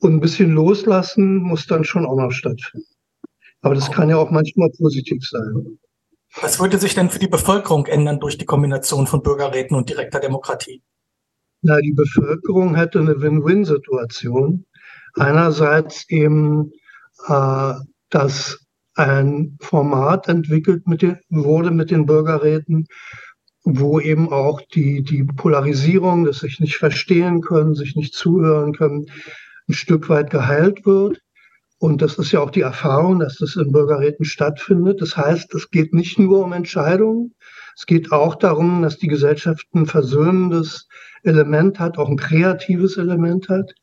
Und 0.00 0.14
ein 0.14 0.20
bisschen 0.20 0.52
loslassen 0.52 1.36
muss 1.36 1.66
dann 1.66 1.84
schon 1.84 2.06
auch 2.06 2.16
noch 2.16 2.32
stattfinden. 2.32 2.86
Aber 3.60 3.74
das 3.74 3.90
kann 3.90 4.10
ja 4.10 4.16
auch 4.16 4.30
manchmal 4.30 4.70
positiv 4.78 5.22
sein. 5.26 5.78
Was 6.40 6.58
würde 6.58 6.78
sich 6.78 6.94
denn 6.94 7.10
für 7.10 7.20
die 7.20 7.28
Bevölkerung 7.28 7.86
ändern 7.86 8.18
durch 8.18 8.36
die 8.36 8.44
Kombination 8.44 9.06
von 9.06 9.22
Bürgerräten 9.22 9.76
und 9.76 9.88
direkter 9.88 10.20
Demokratie? 10.20 10.82
Na, 11.62 11.80
die 11.80 11.92
Bevölkerung 11.92 12.74
hätte 12.74 12.98
eine 12.98 13.20
Win-Win-Situation. 13.20 14.66
Einerseits 15.16 16.08
eben, 16.08 16.72
äh, 17.28 17.74
dass 18.10 18.58
ein 18.94 19.56
Format 19.60 20.28
entwickelt 20.28 20.86
mit 20.86 21.02
den, 21.02 21.18
wurde 21.28 21.70
mit 21.70 21.90
den 21.90 22.06
Bürgerräten, 22.06 22.86
wo 23.64 23.98
eben 23.98 24.30
auch 24.30 24.60
die, 24.74 25.02
die 25.02 25.24
Polarisierung, 25.24 26.24
dass 26.24 26.40
sich 26.40 26.60
nicht 26.60 26.76
verstehen 26.76 27.40
können, 27.40 27.74
sich 27.74 27.96
nicht 27.96 28.14
zuhören 28.14 28.72
können, 28.74 29.06
ein 29.68 29.74
Stück 29.74 30.08
weit 30.08 30.30
geheilt 30.30 30.84
wird. 30.84 31.20
Und 31.78 32.02
das 32.02 32.18
ist 32.18 32.32
ja 32.32 32.40
auch 32.40 32.50
die 32.50 32.60
Erfahrung, 32.60 33.18
dass 33.18 33.38
das 33.38 33.56
in 33.56 33.72
Bürgerräten 33.72 34.24
stattfindet. 34.24 35.00
Das 35.00 35.16
heißt, 35.16 35.54
es 35.54 35.70
geht 35.70 35.92
nicht 35.92 36.18
nur 36.18 36.44
um 36.44 36.52
Entscheidungen, 36.52 37.34
es 37.76 37.86
geht 37.86 38.12
auch 38.12 38.36
darum, 38.36 38.82
dass 38.82 38.98
die 38.98 39.08
Gesellschaft 39.08 39.66
ein 39.74 39.86
versöhnendes 39.86 40.86
Element 41.24 41.80
hat, 41.80 41.98
auch 41.98 42.08
ein 42.08 42.16
kreatives 42.16 42.96
Element 42.96 43.48
hat, 43.48 43.74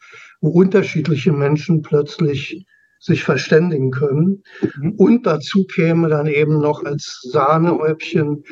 wo 0.41 0.49
unterschiedliche 0.49 1.31
Menschen 1.31 1.81
plötzlich 1.81 2.65
sich 2.99 3.23
verständigen 3.23 3.91
können. 3.91 4.43
Mhm. 4.77 4.91
Und 4.97 5.25
dazu 5.25 5.65
käme 5.65 6.09
dann 6.09 6.27
eben 6.27 6.59
noch 6.59 6.83
als 6.83 7.21
Sahnehäubchen, 7.31 8.43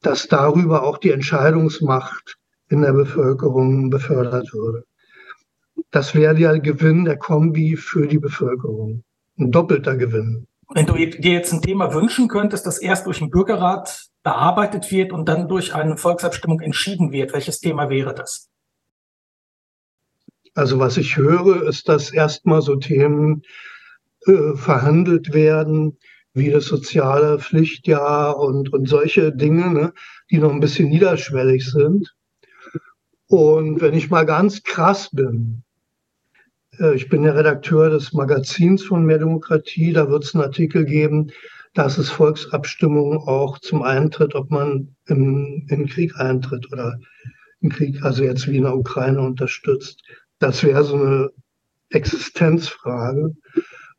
dass 0.00 0.28
darüber 0.28 0.84
auch 0.84 0.98
die 0.98 1.10
Entscheidungsmacht 1.10 2.36
in 2.68 2.82
der 2.82 2.92
Bevölkerung 2.92 3.90
befördert 3.90 4.52
würde. 4.54 4.84
Das 5.90 6.14
wäre 6.14 6.34
der 6.34 6.60
Gewinn 6.60 7.04
der 7.04 7.18
Kombi 7.18 7.76
für 7.76 8.06
die 8.06 8.18
Bevölkerung. 8.18 9.02
Ein 9.38 9.50
doppelter 9.50 9.96
Gewinn. 9.96 10.46
Wenn 10.72 10.86
du 10.86 10.94
dir 10.94 11.32
jetzt 11.32 11.52
ein 11.52 11.62
Thema 11.62 11.92
wünschen 11.92 12.28
könntest, 12.28 12.64
das 12.64 12.80
erst 12.80 13.06
durch 13.06 13.18
den 13.18 13.30
Bürgerrat 13.30 14.06
bearbeitet 14.22 14.90
wird 14.92 15.12
und 15.12 15.28
dann 15.28 15.48
durch 15.48 15.74
eine 15.74 15.96
Volksabstimmung 15.96 16.60
entschieden 16.60 17.10
wird, 17.10 17.32
welches 17.32 17.58
Thema 17.58 17.90
wäre 17.90 18.14
das? 18.14 18.48
Also 20.54 20.78
was 20.78 20.96
ich 20.96 21.16
höre, 21.16 21.66
ist, 21.68 21.88
dass 21.88 22.12
erstmal 22.12 22.62
so 22.62 22.76
Themen 22.76 23.42
äh, 24.26 24.54
verhandelt 24.54 25.32
werden, 25.32 25.96
wie 26.32 26.50
das 26.50 26.66
soziale 26.66 27.38
Pflichtjahr 27.38 28.38
und, 28.38 28.72
und 28.72 28.88
solche 28.88 29.32
Dinge, 29.32 29.72
ne, 29.72 29.92
die 30.30 30.38
noch 30.38 30.52
ein 30.52 30.60
bisschen 30.60 30.88
niederschwellig 30.88 31.66
sind. 31.66 32.14
Und 33.26 33.80
wenn 33.80 33.94
ich 33.94 34.10
mal 34.10 34.26
ganz 34.26 34.62
krass 34.62 35.10
bin, 35.12 35.62
äh, 36.78 36.94
ich 36.94 37.08
bin 37.08 37.22
der 37.22 37.36
Redakteur 37.36 37.90
des 37.90 38.12
Magazins 38.12 38.82
von 38.82 39.04
Mehr 39.04 39.18
Demokratie, 39.18 39.92
da 39.92 40.08
wird 40.10 40.24
es 40.24 40.34
einen 40.34 40.44
Artikel 40.44 40.84
geben, 40.84 41.30
dass 41.74 41.98
es 41.98 42.10
Volksabstimmungen 42.10 43.18
auch 43.18 43.58
zum 43.58 43.82
Eintritt, 43.82 44.34
ob 44.34 44.50
man 44.50 44.96
im, 45.06 45.66
im 45.68 45.86
Krieg 45.86 46.16
eintritt 46.16 46.72
oder 46.72 46.98
im 47.60 47.70
Krieg, 47.70 48.02
also 48.02 48.24
jetzt 48.24 48.48
wie 48.48 48.56
in 48.56 48.64
der 48.64 48.76
Ukraine 48.76 49.20
unterstützt. 49.20 50.02
Das 50.40 50.64
wäre 50.64 50.82
so 50.82 50.96
eine 50.96 51.30
Existenzfrage. 51.90 53.34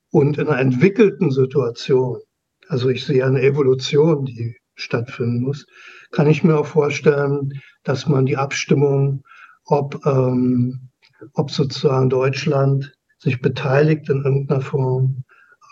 Und 0.10 0.38
in 0.38 0.48
einer 0.48 0.60
entwickelten 0.60 1.32
Situation, 1.32 2.20
also 2.68 2.90
ich 2.90 3.06
sehe 3.06 3.26
eine 3.26 3.42
Evolution, 3.42 4.26
die 4.26 4.58
stattfinden 4.76 5.42
muss, 5.42 5.66
kann 6.12 6.28
ich 6.28 6.44
mir 6.44 6.58
auch 6.58 6.66
vorstellen, 6.66 7.54
dass 7.84 8.08
man 8.08 8.26
die 8.26 8.38
Abstimmung, 8.38 9.24
ob, 9.66 10.06
ähm, 10.06 10.90
ob 11.34 11.52
sozusagen 11.52 12.10
Deutschland 12.10 12.94
sich 13.20 13.40
beteiligt 13.42 14.10
in 14.10 14.24
irgendeiner 14.24 14.62
Form, 14.62 15.24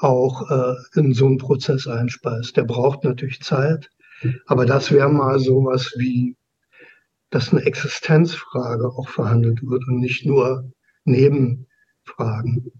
auch 0.01 0.49
äh, 0.49 0.75
in 0.99 1.13
so 1.13 1.25
einen 1.25 1.39
Prozess 1.39 1.87
einspeist. 1.87 2.55
Der 2.55 2.63
braucht 2.63 3.03
natürlich 3.03 3.41
Zeit, 3.41 3.89
aber 4.45 4.65
das 4.65 4.91
wäre 4.91 5.09
mal 5.09 5.39
sowas 5.39 5.93
wie, 5.97 6.37
dass 7.29 7.51
eine 7.51 7.61
Existenzfrage 7.61 8.87
auch 8.87 9.09
verhandelt 9.09 9.61
wird 9.63 9.87
und 9.87 9.99
nicht 9.99 10.25
nur 10.25 10.71
Nebenfragen. 11.05 12.71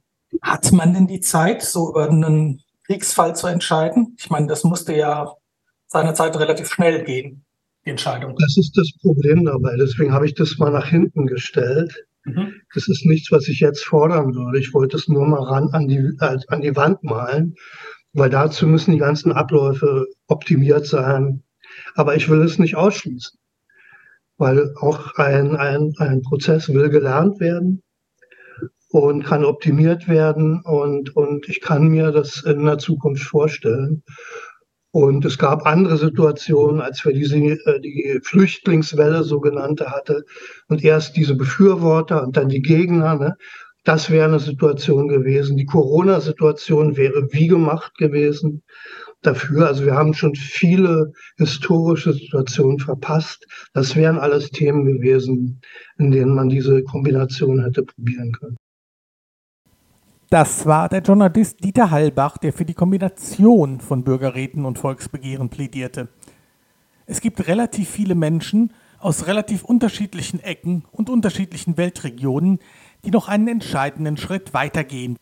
Hat 0.42 0.72
man 0.72 0.94
denn 0.94 1.08
die 1.08 1.22
Zeit, 1.22 1.62
so 1.62 1.90
über 1.90 2.10
einen 2.10 2.62
Kriegsfall 2.86 3.36
zu 3.36 3.48
entscheiden? 3.48 4.16
Ich 4.20 4.30
meine, 4.30 4.48
das 4.48 4.64
musste 4.64 4.96
ja 4.96 5.34
seinerzeit 5.88 6.38
relativ 6.38 6.72
schnell 6.72 7.04
gehen, 7.04 7.46
die 7.86 7.92
Entscheidung. 7.92 8.36
Das 8.40 8.58
ist 8.58 8.78
das 8.78 8.92
Problem 9.02 9.46
dabei. 9.46 9.76
Deswegen 9.78 10.14
habe 10.14 10.26
ich 10.26 10.36
das 10.36 10.58
mal 10.58 10.72
nach 10.72 10.88
hinten 10.88 11.26
gestellt. 11.26 12.06
Mhm. 12.26 12.54
Das 12.74 12.88
ist 12.88 13.06
nichts, 13.06 13.32
was 13.32 13.48
ich 13.48 13.60
jetzt 13.60 13.84
fordern 13.86 14.36
würde. 14.36 14.60
Ich 14.60 14.74
wollte 14.74 14.98
es 14.98 15.08
nur 15.08 15.26
mal 15.28 15.44
ran 15.44 15.70
an 15.72 15.88
die, 15.88 15.98
äh, 15.98 16.38
an 16.48 16.62
die 16.62 16.76
Wand 16.76 17.04
malen, 17.04 17.56
weil 18.14 18.30
dazu 18.30 18.68
müssen 18.68 18.92
die 18.92 18.98
ganzen 18.98 19.32
Abläufe 19.32 20.06
optimiert 20.28 20.86
sein. 20.86 21.44
Aber 21.96 22.16
ich 22.16 22.30
will 22.30 22.42
es 22.42 22.60
nicht 22.60 22.76
ausschließen, 22.76 23.38
weil 24.40 24.74
auch 24.80 25.16
ein, 25.16 25.56
ein, 25.56 25.94
ein 25.98 26.22
Prozess 26.22 26.74
will 26.74 26.90
gelernt 26.90 27.40
werden 27.40 27.84
und 28.90 29.24
kann 29.24 29.46
optimiert 29.46 30.08
werden 30.08 30.62
und, 30.64 31.16
und 31.16 31.48
ich 31.48 31.62
kann 31.62 31.90
mir 31.90 32.12
das 32.12 32.44
in 32.44 32.66
der 32.66 32.80
Zukunft 32.80 33.24
vorstellen. 33.24 34.04
Und 34.92 35.24
es 35.24 35.38
gab 35.38 35.68
andere 35.68 35.98
Situationen, 35.98 36.82
als 36.82 37.06
wir 37.06 37.14
diese, 37.14 37.38
äh, 37.38 37.80
die 37.80 38.20
Flüchtlingswelle 38.24 39.24
sogenannte 39.24 39.92
hatte 39.92 40.24
und 40.68 40.84
erst 40.84 41.16
diese 41.16 41.36
Befürworter 41.36 42.24
und 42.24 42.36
dann 42.38 42.50
die 42.50 42.64
Gegner. 42.64 43.16
Ne? 43.16 43.36
Das 43.84 44.10
wäre 44.10 44.26
eine 44.26 44.40
Situation 44.40 45.08
gewesen. 45.08 45.58
Die 45.58 45.66
Corona-Situation 45.66 46.98
wäre 46.98 47.28
wie 47.32 47.48
gemacht 47.48 47.96
gewesen 48.00 48.64
dafür. 49.22 49.68
Also 49.68 49.86
wir 49.86 49.96
haben 49.96 50.14
schon 50.14 50.36
viele 50.36 51.12
historische 51.38 52.14
Situationen 52.14 52.80
verpasst. 52.80 53.46
Das 53.74 53.96
wären 53.96 54.18
alles 54.18 54.50
Themen 54.52 54.86
gewesen, 54.86 55.62
in 55.98 56.12
denen 56.12 56.34
man 56.34 56.50
diese 56.50 56.84
Kombination 56.84 57.64
hätte 57.64 57.84
probieren 57.84 58.32
können. 58.32 58.58
Das 60.30 60.68
war 60.68 60.90
der 60.90 61.02
Journalist 61.02 61.64
Dieter 61.64 61.90
Hallbach, 61.90 62.38
der 62.38 62.54
für 62.54 62.66
die 62.66 62.76
Kombination 62.76 63.80
von 63.80 64.04
Bürgerräten 64.04 64.64
und 64.66 64.78
Volksbegehren 64.78 65.50
plädierte. 65.50 66.08
Es 67.08 67.20
gibt 67.20 67.48
relativ 67.48 67.90
viele 67.90 68.14
Menschen 68.14 68.72
aus 69.00 69.26
relativ 69.26 69.64
unterschiedlichen 69.64 70.40
Ecken 70.40 70.84
und 70.92 71.10
unterschiedlichen 71.10 71.78
Weltregionen, 71.78 72.60
die 73.06 73.12
noch 73.12 73.28
einen 73.28 73.48
entscheidenden 73.48 74.18
Schritt 74.18 74.54
weitergehen. 74.54 75.18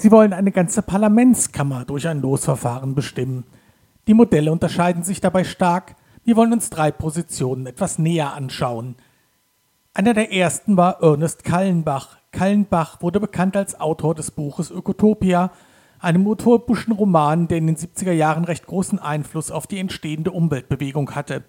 Sie 0.00 0.10
wollen 0.10 0.32
eine 0.32 0.50
ganze 0.50 0.80
Parlamentskammer 0.80 1.84
durch 1.84 2.08
ein 2.08 2.22
Losverfahren 2.22 2.94
bestimmen. 2.94 3.44
Die 4.06 4.14
Modelle 4.14 4.50
unterscheiden 4.50 5.02
sich 5.02 5.20
dabei 5.20 5.44
stark. 5.44 5.94
Wir 6.24 6.36
wollen 6.36 6.54
uns 6.54 6.70
drei 6.70 6.90
Positionen 6.90 7.66
etwas 7.66 7.98
näher 7.98 8.32
anschauen. 8.32 8.96
Einer 9.92 10.14
der 10.14 10.32
ersten 10.32 10.78
war 10.78 11.02
Ernest 11.02 11.44
Kallenbach, 11.44 12.16
Kallenbach 12.32 13.02
wurde 13.02 13.20
bekannt 13.20 13.58
als 13.58 13.78
Autor 13.78 14.14
des 14.14 14.30
Buches 14.30 14.70
Ökotopia, 14.70 15.50
einem 15.98 16.26
utopischen 16.26 16.94
Roman, 16.94 17.46
der 17.46 17.58
in 17.58 17.66
den 17.66 17.76
70er 17.76 18.12
Jahren 18.12 18.44
recht 18.44 18.66
großen 18.66 18.98
Einfluss 18.98 19.50
auf 19.50 19.66
die 19.66 19.78
entstehende 19.78 20.30
Umweltbewegung 20.30 21.14
hatte. 21.14 21.44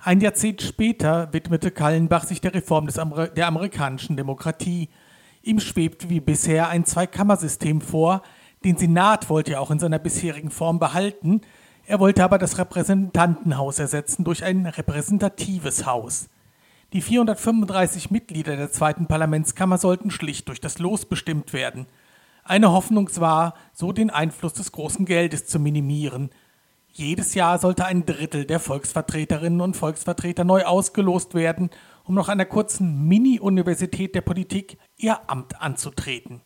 Ein 0.00 0.20
Jahrzehnt 0.20 0.60
später 0.60 1.32
widmete 1.32 1.70
Kallenbach 1.70 2.24
sich 2.24 2.40
der 2.40 2.52
Reform 2.52 2.88
Amer 2.98 3.28
der 3.28 3.46
amerikanischen 3.46 4.16
Demokratie. 4.16 4.88
Ihm 5.44 5.60
schwebte 5.60 6.08
wie 6.08 6.20
bisher 6.20 6.70
ein 6.70 6.86
Zweikammersystem 6.86 7.82
vor, 7.82 8.22
den 8.64 8.78
Senat 8.78 9.28
wollte 9.28 9.52
er 9.52 9.60
auch 9.60 9.70
in 9.70 9.78
seiner 9.78 9.98
bisherigen 9.98 10.50
Form 10.50 10.78
behalten, 10.78 11.42
er 11.86 12.00
wollte 12.00 12.24
aber 12.24 12.38
das 12.38 12.56
Repräsentantenhaus 12.56 13.78
ersetzen 13.78 14.24
durch 14.24 14.42
ein 14.42 14.64
repräsentatives 14.64 15.84
Haus. 15.84 16.30
Die 16.94 17.02
435 17.02 18.10
Mitglieder 18.10 18.56
der 18.56 18.72
zweiten 18.72 19.06
Parlamentskammer 19.06 19.76
sollten 19.76 20.10
schlicht 20.10 20.48
durch 20.48 20.62
das 20.62 20.78
Los 20.78 21.04
bestimmt 21.04 21.52
werden. 21.52 21.88
Eine 22.42 22.72
Hoffnung 22.72 23.10
war, 23.16 23.52
so 23.74 23.92
den 23.92 24.08
Einfluss 24.08 24.54
des 24.54 24.72
großen 24.72 25.04
Geldes 25.04 25.44
zu 25.44 25.58
minimieren. 25.58 26.30
Jedes 26.90 27.34
Jahr 27.34 27.58
sollte 27.58 27.84
ein 27.84 28.06
Drittel 28.06 28.46
der 28.46 28.60
Volksvertreterinnen 28.60 29.60
und 29.60 29.76
Volksvertreter 29.76 30.44
neu 30.44 30.64
ausgelost 30.64 31.34
werden, 31.34 31.68
um 32.04 32.14
nach 32.14 32.28
einer 32.28 32.44
kurzen 32.44 33.08
Mini-Universität 33.08 34.14
der 34.14 34.20
Politik 34.20 34.78
ihr 34.96 35.28
Amt 35.28 35.60
anzutreten. 35.60 36.42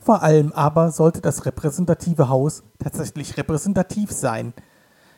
Vor 0.00 0.22
allem 0.22 0.52
aber 0.52 0.90
sollte 0.90 1.20
das 1.20 1.46
repräsentative 1.46 2.28
Haus 2.28 2.64
tatsächlich 2.78 3.36
repräsentativ 3.36 4.10
sein– 4.10 4.54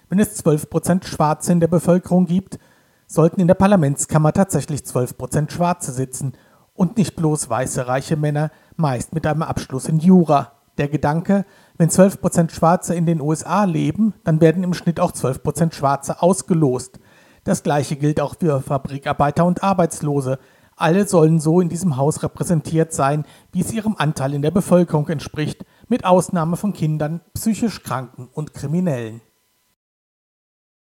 wenn 0.08 0.18
es 0.18 0.44
12% 0.44 1.06
Schwarze 1.06 1.52
in 1.52 1.60
der 1.60 1.68
Bevölkerung 1.68 2.26
gibt, 2.26 2.58
sollten 3.06 3.40
in 3.40 3.48
der 3.48 3.54
Parlamentskammer 3.54 4.32
tatsächlich 4.32 4.82
12% 4.82 5.50
Schwarze 5.50 5.92
sitzen 5.92 6.34
und 6.74 6.96
nicht 6.96 7.16
bloß 7.16 7.48
weiße 7.48 7.86
reiche 7.86 8.16
Männer, 8.16 8.50
meist 8.76 9.14
mit 9.14 9.26
einem 9.26 9.42
Abschluss 9.42 9.88
in 9.88 9.98
Jura. 9.98 10.52
Der 10.78 10.88
Gedanke, 10.88 11.44
wenn 11.78 11.88
12% 11.88 12.50
Schwarze 12.50 12.94
in 12.94 13.06
den 13.06 13.20
USA 13.20 13.64
leben, 13.64 14.14
dann 14.24 14.40
werden 14.40 14.64
im 14.64 14.74
Schnitt 14.74 14.98
auch 14.98 15.12
12% 15.12 15.72
Schwarze 15.72 16.20
ausgelost. 16.20 16.98
Das 17.44 17.62
gleiche 17.62 17.96
gilt 17.96 18.20
auch 18.20 18.36
für 18.38 18.60
Fabrikarbeiter 18.60 19.44
und 19.44 19.62
Arbeitslose. 19.62 20.38
Alle 20.76 21.06
sollen 21.06 21.38
so 21.38 21.60
in 21.60 21.68
diesem 21.68 21.96
Haus 21.96 22.22
repräsentiert 22.22 22.92
sein, 22.92 23.24
wie 23.52 23.60
es 23.60 23.72
ihrem 23.72 23.94
Anteil 23.96 24.34
in 24.34 24.42
der 24.42 24.50
Bevölkerung 24.50 25.08
entspricht, 25.08 25.64
mit 25.88 26.04
Ausnahme 26.04 26.56
von 26.56 26.72
Kindern, 26.72 27.20
psychisch 27.34 27.82
Kranken 27.82 28.28
und 28.32 28.54
Kriminellen. 28.54 29.20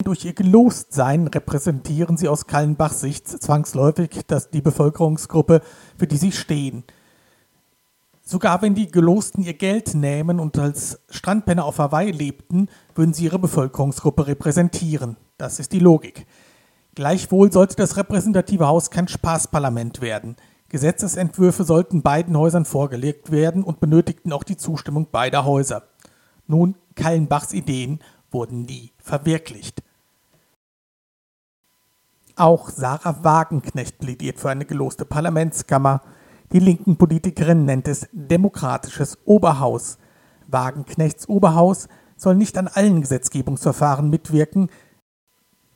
Durch 0.04 0.26
ihr 0.26 0.34
Gelostsein 0.34 1.28
repräsentieren 1.28 2.18
sie 2.18 2.30
aus 2.30 2.48
Kallenbachs 2.48 3.02
Sicht 3.02 3.28
zwangsläufig 3.28 4.26
dass 4.28 4.50
die 4.50 4.62
Bevölkerungsgruppe, 4.62 5.62
für 5.98 6.08
die 6.08 6.18
sie 6.18 6.32
stehen. 6.32 6.84
Sogar 8.22 8.62
wenn 8.62 8.76
die 8.76 8.92
Gelosten 8.92 9.44
ihr 9.44 9.56
Geld 9.56 9.96
nähmen 9.96 10.40
und 10.40 10.58
als 10.58 11.02
Strandpenner 11.10 11.66
auf 11.66 11.80
Hawaii 11.80 12.12
lebten, 12.12 12.70
würden 13.00 13.14
sie 13.14 13.24
ihre 13.24 13.40
Bevölkerungsgruppe 13.40 14.28
repräsentieren. 14.28 15.16
Das 15.38 15.60
ist 15.60 15.72
die 15.72 15.80
Logik. 15.80 16.28
Gleichwohl 16.96 17.50
sollte 17.50 17.78
das 17.78 17.96
repräsentative 17.96 18.68
Haus 18.68 18.92
kein 18.92 19.08
Spaßparlament 19.08 20.02
werden. 20.02 20.36
Gesetzesentwürfe 20.68 21.64
sollten 21.64 22.02
beiden 22.02 22.38
Häusern 22.38 22.66
vorgelegt 22.66 23.32
werden 23.32 23.64
und 23.64 23.80
benötigten 23.80 24.34
auch 24.34 24.44
die 24.44 24.58
Zustimmung 24.58 25.08
beider 25.10 25.46
Häuser. 25.46 25.84
Nun, 26.46 26.76
Kallenbachs 26.96 27.54
Ideen 27.54 28.00
wurden 28.32 28.64
nie 28.64 28.92
verwirklicht. 28.98 29.82
Auch 32.36 32.70
Sarah 32.70 33.24
Wagenknecht 33.24 34.00
plädiert 34.00 34.42
für 34.42 34.50
eine 34.50 34.66
geloste 34.66 35.06
Parlamentskammer. 35.06 36.02
Die 36.52 36.60
linken 36.60 36.98
Politikerin 36.98 37.64
nennt 37.64 37.88
es 37.88 38.10
demokratisches 38.12 39.18
Oberhaus. 39.24 40.00
Wagenknechts 40.48 41.30
Oberhaus 41.30 41.88
soll 42.20 42.36
nicht 42.36 42.58
an 42.58 42.68
allen 42.68 43.02
Gesetzgebungsverfahren 43.02 44.10
mitwirken. 44.10 44.70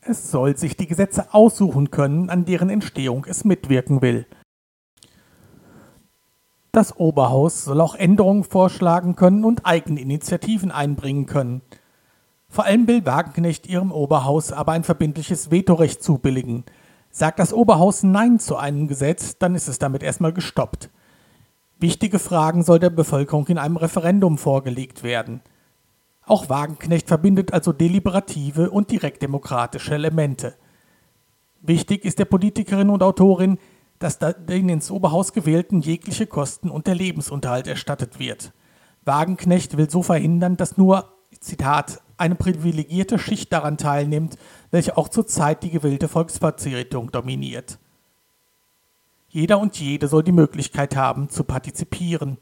Es 0.02 0.30
soll 0.30 0.58
sich 0.58 0.76
die 0.76 0.88
Gesetze 0.88 1.34
aussuchen 1.34 1.90
können, 1.90 2.30
an 2.30 2.46
deren 2.46 2.70
Entstehung 2.70 3.26
es 3.28 3.46
mitwirken 3.46 4.02
will. 4.02 4.28
Das 6.74 6.98
Oberhaus 6.98 7.64
soll 7.66 7.80
auch 7.80 7.96
Änderungen 7.96 8.44
vorschlagen 8.44 9.16
können 9.16 9.46
und 9.46 9.66
eigene 9.66 10.02
Initiativen 10.02 10.72
einbringen 10.72 11.28
können. 11.28 11.62
Vor 12.50 12.66
allem 12.66 12.88
will 12.88 13.06
Wagenknecht 13.06 13.68
ihrem 13.68 13.92
Oberhaus 13.92 14.52
aber 14.52 14.74
ein 14.74 14.84
verbindliches 14.84 15.52
Vetorecht 15.52 16.04
zubilligen. 16.04 16.66
Sagt 17.10 17.40
das 17.40 17.54
Oberhaus 17.54 18.04
Nein 18.04 18.40
zu 18.40 18.58
einem 18.58 18.88
Gesetz, 18.88 19.38
dann 19.38 19.56
ist 19.56 19.68
es 19.68 19.78
damit 19.78 20.04
erstmal 20.04 20.34
gestoppt. 20.34 20.90
Wichtige 21.80 22.18
Fragen 22.18 22.64
soll 22.64 22.80
der 22.80 22.90
Bevölkerung 22.90 23.48
in 23.48 23.60
einem 23.60 23.78
Referendum 23.78 24.38
vorgelegt 24.38 25.04
werden. 25.04 25.42
Auch 26.26 26.50
Wagenknecht 26.50 27.08
verbindet 27.08 27.54
also 27.54 27.74
deliberative 27.74 28.70
und 28.72 28.92
direktdemokratische 28.92 29.94
Elemente. 29.94 30.56
Wichtig 31.62 32.06
ist 32.06 32.20
der 32.20 32.26
Politikerin 32.26 32.90
und 32.90 33.04
Autorin, 33.04 33.58
dass 34.00 34.20
den 34.20 34.70
ins 34.70 34.92
Oberhaus 34.92 35.34
gewählten 35.34 35.82
jegliche 35.82 36.28
Kosten 36.28 36.70
und 36.70 36.88
der 36.88 36.96
Lebensunterhalt 36.96 37.68
erstattet 37.68 38.20
wird. 38.20 38.52
Wagenknecht 39.06 39.78
will 39.78 39.90
so 39.90 40.04
verhindern, 40.04 40.58
dass 40.58 40.78
nur, 40.78 41.14
Zitat, 41.40 42.02
eine 42.18 42.36
privilegierte 42.36 43.20
Schicht 43.20 43.52
daran 43.52 43.78
teilnimmt, 43.78 44.38
welche 44.72 44.98
auch 44.98 45.10
zurzeit 45.10 45.64
die 45.64 45.72
gewählte 45.72 46.08
Volksvertretung 46.08 47.12
dominiert. 47.12 47.80
Jeder 49.30 49.60
und 49.60 49.78
jede 49.80 50.08
soll 50.08 50.24
die 50.24 50.32
Möglichkeit 50.32 50.96
haben, 50.96 51.30
zu 51.30 51.44
partizipieren. 51.44 52.38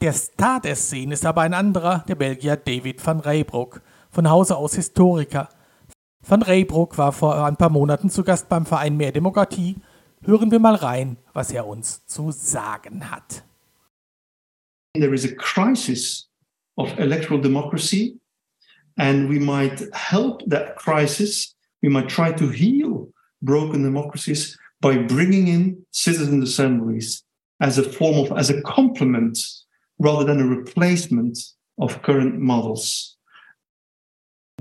Der 0.00 0.12
Star 0.12 0.60
der 0.60 0.76
Szene 0.76 1.14
ist 1.14 1.26
aber 1.26 1.40
ein 1.40 1.54
anderer, 1.54 2.04
der 2.06 2.14
Belgier 2.14 2.56
David 2.56 3.04
van 3.04 3.18
Reybroek, 3.18 3.82
von 4.10 4.30
Hause 4.30 4.56
aus 4.56 4.76
Historiker. 4.76 5.48
Van 6.20 6.42
Reybroek 6.42 6.96
war 6.98 7.10
vor 7.12 7.44
ein 7.44 7.56
paar 7.56 7.70
Monaten 7.70 8.08
zu 8.08 8.22
Gast 8.22 8.48
beim 8.48 8.64
Verein 8.64 8.96
Mehr 8.96 9.10
Demokratie. 9.10 9.74
Hören 10.22 10.52
wir 10.52 10.60
mal 10.60 10.76
rein, 10.76 11.16
was 11.32 11.50
er 11.50 11.66
uns 11.66 12.06
zu 12.06 12.30
sagen 12.30 13.10
hat. 13.10 13.42
There 14.94 15.12
is 15.12 15.24
a 15.24 15.34
crisis 15.34 16.30
of 16.76 16.96
electoral 16.98 17.40
democracy 17.40 18.20
and 18.98 19.28
we 19.28 19.40
might 19.40 19.88
help 19.92 20.48
that 20.48 20.76
crisis. 20.76 21.56
We 21.82 21.88
might 21.88 22.08
try 22.08 22.32
to 22.32 22.50
heal 22.50 23.12
broken 23.40 23.82
democracies 23.82 24.56
by 24.80 24.96
bringing 24.96 25.48
in 25.48 25.86
citizen 25.90 26.40
assemblies 26.42 27.24
as 27.60 27.78
a 27.78 27.82
form 27.82 28.18
of, 28.18 28.38
as 28.38 28.50
a 28.50 28.62
complement 28.62 29.38
rather 29.98 30.24
than 30.24 30.40
a 30.40 30.46
replacement 30.46 31.38
of 31.78 32.02
current 32.02 32.38
models. 32.38 33.16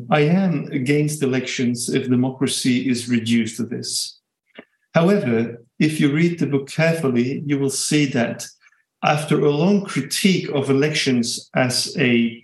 I 0.09 0.21
am 0.21 0.65
against 0.71 1.23
elections 1.23 1.89
if 1.89 2.09
democracy 2.09 2.89
is 2.89 3.09
reduced 3.09 3.57
to 3.57 3.63
this. 3.63 4.19
However, 4.93 5.63
if 5.79 5.99
you 5.99 6.11
read 6.11 6.39
the 6.39 6.47
book 6.47 6.69
carefully, 6.69 7.43
you 7.45 7.59
will 7.59 7.69
see 7.69 8.05
that 8.07 8.45
after 9.03 9.39
a 9.39 9.51
long 9.51 9.85
critique 9.85 10.49
of 10.49 10.69
elections 10.69 11.49
as 11.55 11.95
a 11.97 12.43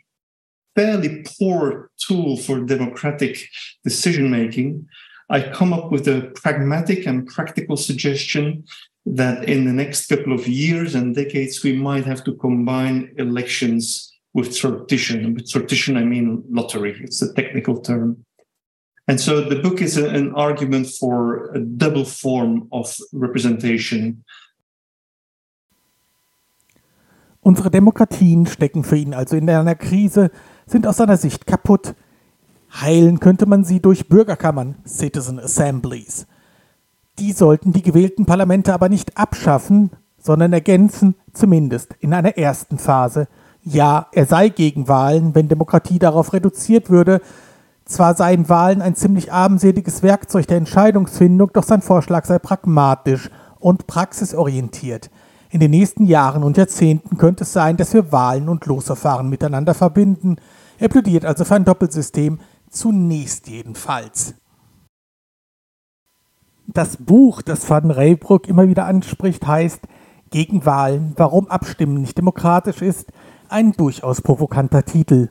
fairly 0.76 1.24
poor 1.38 1.90
tool 1.98 2.38
for 2.38 2.60
democratic 2.62 3.38
decision 3.84 4.30
making, 4.30 4.88
I 5.30 5.42
come 5.42 5.74
up 5.74 5.92
with 5.92 6.08
a 6.08 6.32
pragmatic 6.36 7.06
and 7.08 7.28
practical 7.28 7.78
suggestion 7.78 8.66
that 9.06 9.50
in 9.50 9.66
the 9.66 9.74
next 9.74 10.08
couple 10.08 10.34
of 10.34 10.48
years 10.48 10.96
and 10.96 11.16
decades, 11.16 11.64
we 11.64 11.74
might 11.74 12.06
have 12.06 12.24
to 12.24 12.34
combine 12.34 13.14
elections 13.18 14.14
with 14.34 14.50
sortition. 14.50 15.36
With 15.36 15.48
sortition, 15.48 15.98
I 15.98 16.04
mean 16.04 16.44
lottery. 16.50 17.00
It's 17.04 17.22
a 17.22 17.34
technical 17.34 17.82
term. 17.82 18.26
And 19.08 19.20
so 19.20 19.42
the 19.42 19.58
book 19.58 19.82
is 19.82 19.98
a, 19.98 20.08
an 20.10 20.34
argument 20.34 20.88
for 20.88 21.52
a 21.54 21.60
double 21.60 22.06
form 22.06 22.68
of 22.72 22.96
representation. 23.12 24.24
Unsere 27.42 27.70
Demokratien 27.70 28.46
stecken 28.46 28.86
für 28.86 28.96
ihn 28.96 29.14
also 29.14 29.36
in 29.36 29.50
einer 29.50 29.76
Krise, 29.76 30.32
sind 30.66 30.88
aus 30.88 30.98
seiner 30.98 31.18
Sicht 31.18 31.46
kaputt. 31.46 31.94
Heilen 32.72 33.20
könnte 33.20 33.46
man 33.46 33.66
sie 33.66 33.82
durch 33.82 34.08
Bürgerkammern, 34.08 34.78
Citizen 34.86 35.40
Assemblies. 35.40 36.26
Die 37.20 37.32
sollten 37.32 37.74
die 37.74 37.84
gewählten 37.84 38.26
Parlamente 38.26 38.74
aber 38.74 38.90
nicht 38.90 39.18
abschaffen, 39.18 39.92
sondern 40.18 40.54
ergänzen, 40.54 41.16
zumindest 41.34 41.96
in 42.00 42.14
einer 42.14 42.38
ersten 42.38 42.80
Phase. 42.80 43.28
Ja, 43.62 44.08
er 44.12 44.26
sei 44.26 44.50
gegen 44.50 44.88
Wahlen, 44.88 45.36
wenn 45.36 45.48
Demokratie 45.48 46.00
darauf 46.00 46.34
reduziert 46.34 46.90
würde. 46.90 47.22
Zwar 47.86 48.16
seien 48.16 48.50
Wahlen 48.50 48.82
ein 48.82 48.96
ziemlich 48.96 49.32
armseliges 49.32 50.02
Werkzeug 50.02 50.48
der 50.48 50.58
Entscheidungsfindung, 50.58 51.52
doch 51.54 51.64
sein 51.64 51.82
Vorschlag 51.82 52.26
sei 52.26 52.40
pragmatisch 52.40 53.30
und 53.60 53.88
praxisorientiert. 53.88 55.10
In 55.50 55.60
den 55.60 55.72
nächsten 55.72 56.06
Jahren 56.06 56.44
und 56.44 56.58
Jahrzehnten 56.58 57.18
könnte 57.18 57.44
es 57.44 57.54
sein, 57.54 57.78
dass 57.78 57.94
wir 57.94 58.12
Wahlen 58.12 58.50
und 58.50 58.66
Losverfahren 58.66 59.30
miteinander 59.30 59.74
verbinden. 59.74 60.38
Er 60.80 60.90
plädiert 60.90 61.26
also 61.26 61.46
für 61.46 61.56
ein 61.56 61.66
Doppelsystem, 61.66 62.40
zunächst 62.70 63.48
jedenfalls. 63.48 64.34
Das 66.68 66.96
Buch, 66.96 67.42
das 67.42 67.70
Van 67.70 67.92
Reybroek 67.92 68.48
immer 68.48 68.68
wieder 68.70 68.86
anspricht, 68.86 69.46
heißt 69.46 69.82
Gegen 70.30 70.66
Wahlen, 70.66 71.14
warum 71.18 71.48
Abstimmen 71.48 72.00
nicht 72.00 72.18
demokratisch 72.18 72.82
ist, 72.82 73.12
ein 73.50 73.74
durchaus 73.74 74.22
provokanter 74.22 74.84
Titel. 74.84 75.30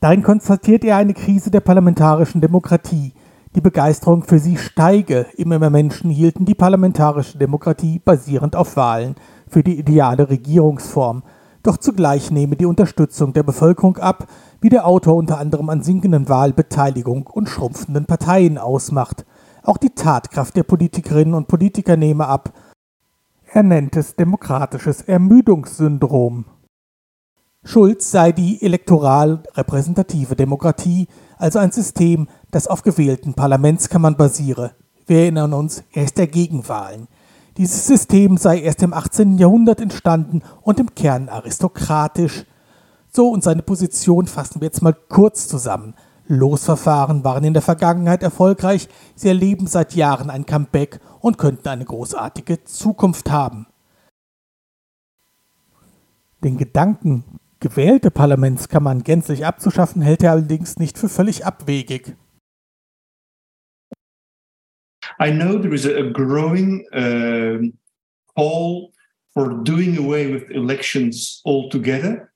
Darin 0.00 0.22
konstatiert 0.22 0.84
er 0.84 0.96
eine 0.96 1.14
Krise 1.14 1.50
der 1.50 1.60
parlamentarischen 1.60 2.40
Demokratie. 2.40 3.12
Die 3.56 3.60
Begeisterung 3.60 4.22
für 4.22 4.38
sie 4.38 4.56
steige, 4.56 5.26
immer 5.36 5.58
mehr 5.58 5.68
Menschen 5.68 6.10
hielten 6.10 6.44
die 6.44 6.54
parlamentarische 6.54 7.36
Demokratie 7.36 7.98
basierend 7.98 8.54
auf 8.54 8.76
Wahlen 8.76 9.16
für 9.48 9.64
die 9.64 9.78
ideale 9.78 10.30
Regierungsform. 10.30 11.24
Doch 11.64 11.76
zugleich 11.76 12.30
nehme 12.30 12.54
die 12.54 12.66
Unterstützung 12.66 13.32
der 13.32 13.42
Bevölkerung 13.42 13.98
ab, 13.98 14.28
wie 14.60 14.68
der 14.68 14.86
Autor 14.86 15.16
unter 15.16 15.38
anderem 15.38 15.68
an 15.68 15.82
sinkenden 15.82 16.28
Wahlbeteiligung 16.28 17.26
und 17.26 17.48
schrumpfenden 17.48 18.06
Parteien 18.06 18.56
ausmacht. 18.56 19.26
Auch 19.62 19.76
die 19.76 19.90
Tatkraft 19.90 20.56
der 20.56 20.62
Politikerinnen 20.62 21.34
und 21.34 21.48
Politiker 21.48 21.96
nehme 21.96 22.26
ab. 22.26 22.52
Er 23.52 23.62
nennt 23.62 23.96
es 23.96 24.16
demokratisches 24.16 25.02
Ermüdungssyndrom. 25.02 26.44
Schulz 27.62 28.10
sei 28.10 28.32
die 28.32 28.62
elektoral 28.62 29.42
repräsentative 29.54 30.34
Demokratie, 30.34 31.08
also 31.36 31.58
ein 31.58 31.72
System, 31.72 32.28
das 32.50 32.66
auf 32.66 32.82
gewählten 32.82 33.34
Parlamentskammern 33.34 34.16
basiere. 34.16 34.74
Wir 35.06 35.18
erinnern 35.22 35.52
uns, 35.52 35.82
er 35.92 36.04
ist 36.04 36.16
der 36.16 36.26
Gegenwahlen. 36.26 37.08
Dieses 37.58 37.86
System 37.86 38.38
sei 38.38 38.60
erst 38.60 38.82
im 38.82 38.94
18. 38.94 39.36
Jahrhundert 39.36 39.80
entstanden 39.80 40.42
und 40.62 40.80
im 40.80 40.94
Kern 40.94 41.28
aristokratisch. 41.28 42.46
So 43.12 43.28
und 43.28 43.42
seine 43.42 43.62
Position 43.62 44.26
fassen 44.26 44.60
wir 44.60 44.66
jetzt 44.66 44.82
mal 44.82 44.94
kurz 44.94 45.48
zusammen. 45.48 45.94
Losverfahren 46.30 47.24
waren 47.24 47.42
in 47.42 47.54
der 47.54 47.62
Vergangenheit 47.62 48.22
erfolgreich, 48.22 48.88
sie 49.16 49.28
erleben 49.28 49.66
seit 49.66 49.94
Jahren 49.94 50.30
ein 50.30 50.46
Comeback 50.46 51.00
und 51.20 51.38
könnten 51.38 51.68
eine 51.68 51.84
großartige 51.84 52.62
Zukunft 52.64 53.30
haben. 53.30 53.66
Den 56.44 56.56
Gedanken, 56.56 57.40
gewählte 57.58 58.10
Parlamentskammern 58.10 59.02
gänzlich 59.02 59.44
abzuschaffen, 59.44 60.02
hält 60.02 60.22
er 60.22 60.30
allerdings 60.30 60.78
nicht 60.78 60.98
für 60.98 61.08
völlig 61.08 61.44
abwegig. 61.44 62.16
I 65.18 65.30
know 65.30 65.58
there 65.58 65.74
is 65.74 65.84
a 65.84 66.10
growing 66.12 66.86
uh, 66.92 67.58
call 68.34 68.92
for 69.34 69.62
doing 69.64 69.98
away 69.98 70.32
with 70.32 70.48
elections 70.50 71.42
altogether. 71.44 72.30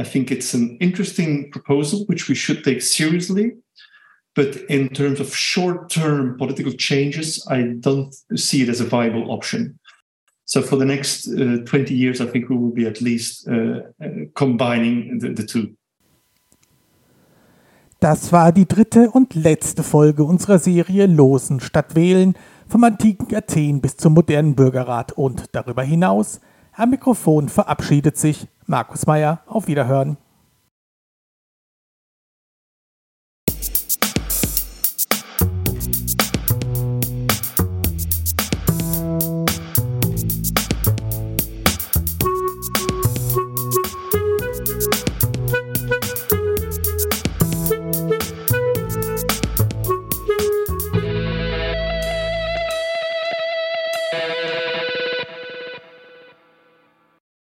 I 0.00 0.04
think 0.04 0.30
it's 0.30 0.54
an 0.54 0.78
interesting 0.80 1.50
proposal 1.50 2.06
which 2.06 2.28
we 2.28 2.34
should 2.34 2.64
take 2.64 2.80
seriously. 2.80 3.52
But 4.34 4.56
in 4.68 4.88
terms 4.88 5.20
of 5.20 5.36
short 5.36 5.90
term 5.90 6.38
political 6.38 6.72
changes, 6.72 7.46
I 7.50 7.62
don't 7.80 8.14
see 8.36 8.62
it 8.62 8.68
as 8.68 8.80
a 8.80 8.84
viable 8.84 9.30
option. 9.30 9.78
So 10.46 10.62
for 10.62 10.76
the 10.78 10.86
next 10.86 11.28
uh, 11.28 11.64
20 11.64 11.94
years, 11.94 12.20
I 12.20 12.26
think 12.26 12.48
we 12.48 12.56
will 12.56 12.72
be 12.72 12.86
at 12.86 13.00
least 13.00 13.46
uh, 13.48 13.82
uh, 14.02 14.08
combining 14.34 15.18
the, 15.18 15.34
the 15.34 15.46
two. 15.46 15.76
Das 18.00 18.32
war 18.32 18.50
die 18.50 18.66
dritte 18.66 19.10
und 19.10 19.34
letzte 19.34 19.82
Folge 19.82 20.24
unserer 20.24 20.58
Serie 20.58 21.06
Losen 21.06 21.60
statt 21.60 21.94
Wählen 21.94 22.34
vom 22.66 22.84
antiken 22.84 23.34
Athen 23.34 23.82
bis 23.82 23.98
zum 23.98 24.14
modernen 24.14 24.54
Bürgerrat 24.54 25.12
und 25.12 25.44
darüber 25.52 25.82
hinaus. 25.82 26.40
Am 26.72 26.90
Mikrofon 26.90 27.50
verabschiedet 27.50 28.16
sich 28.16 28.46
Markus 28.70 29.04
Meyer. 29.04 29.40
Auf 29.48 29.66
Wiederhören. 29.66 30.16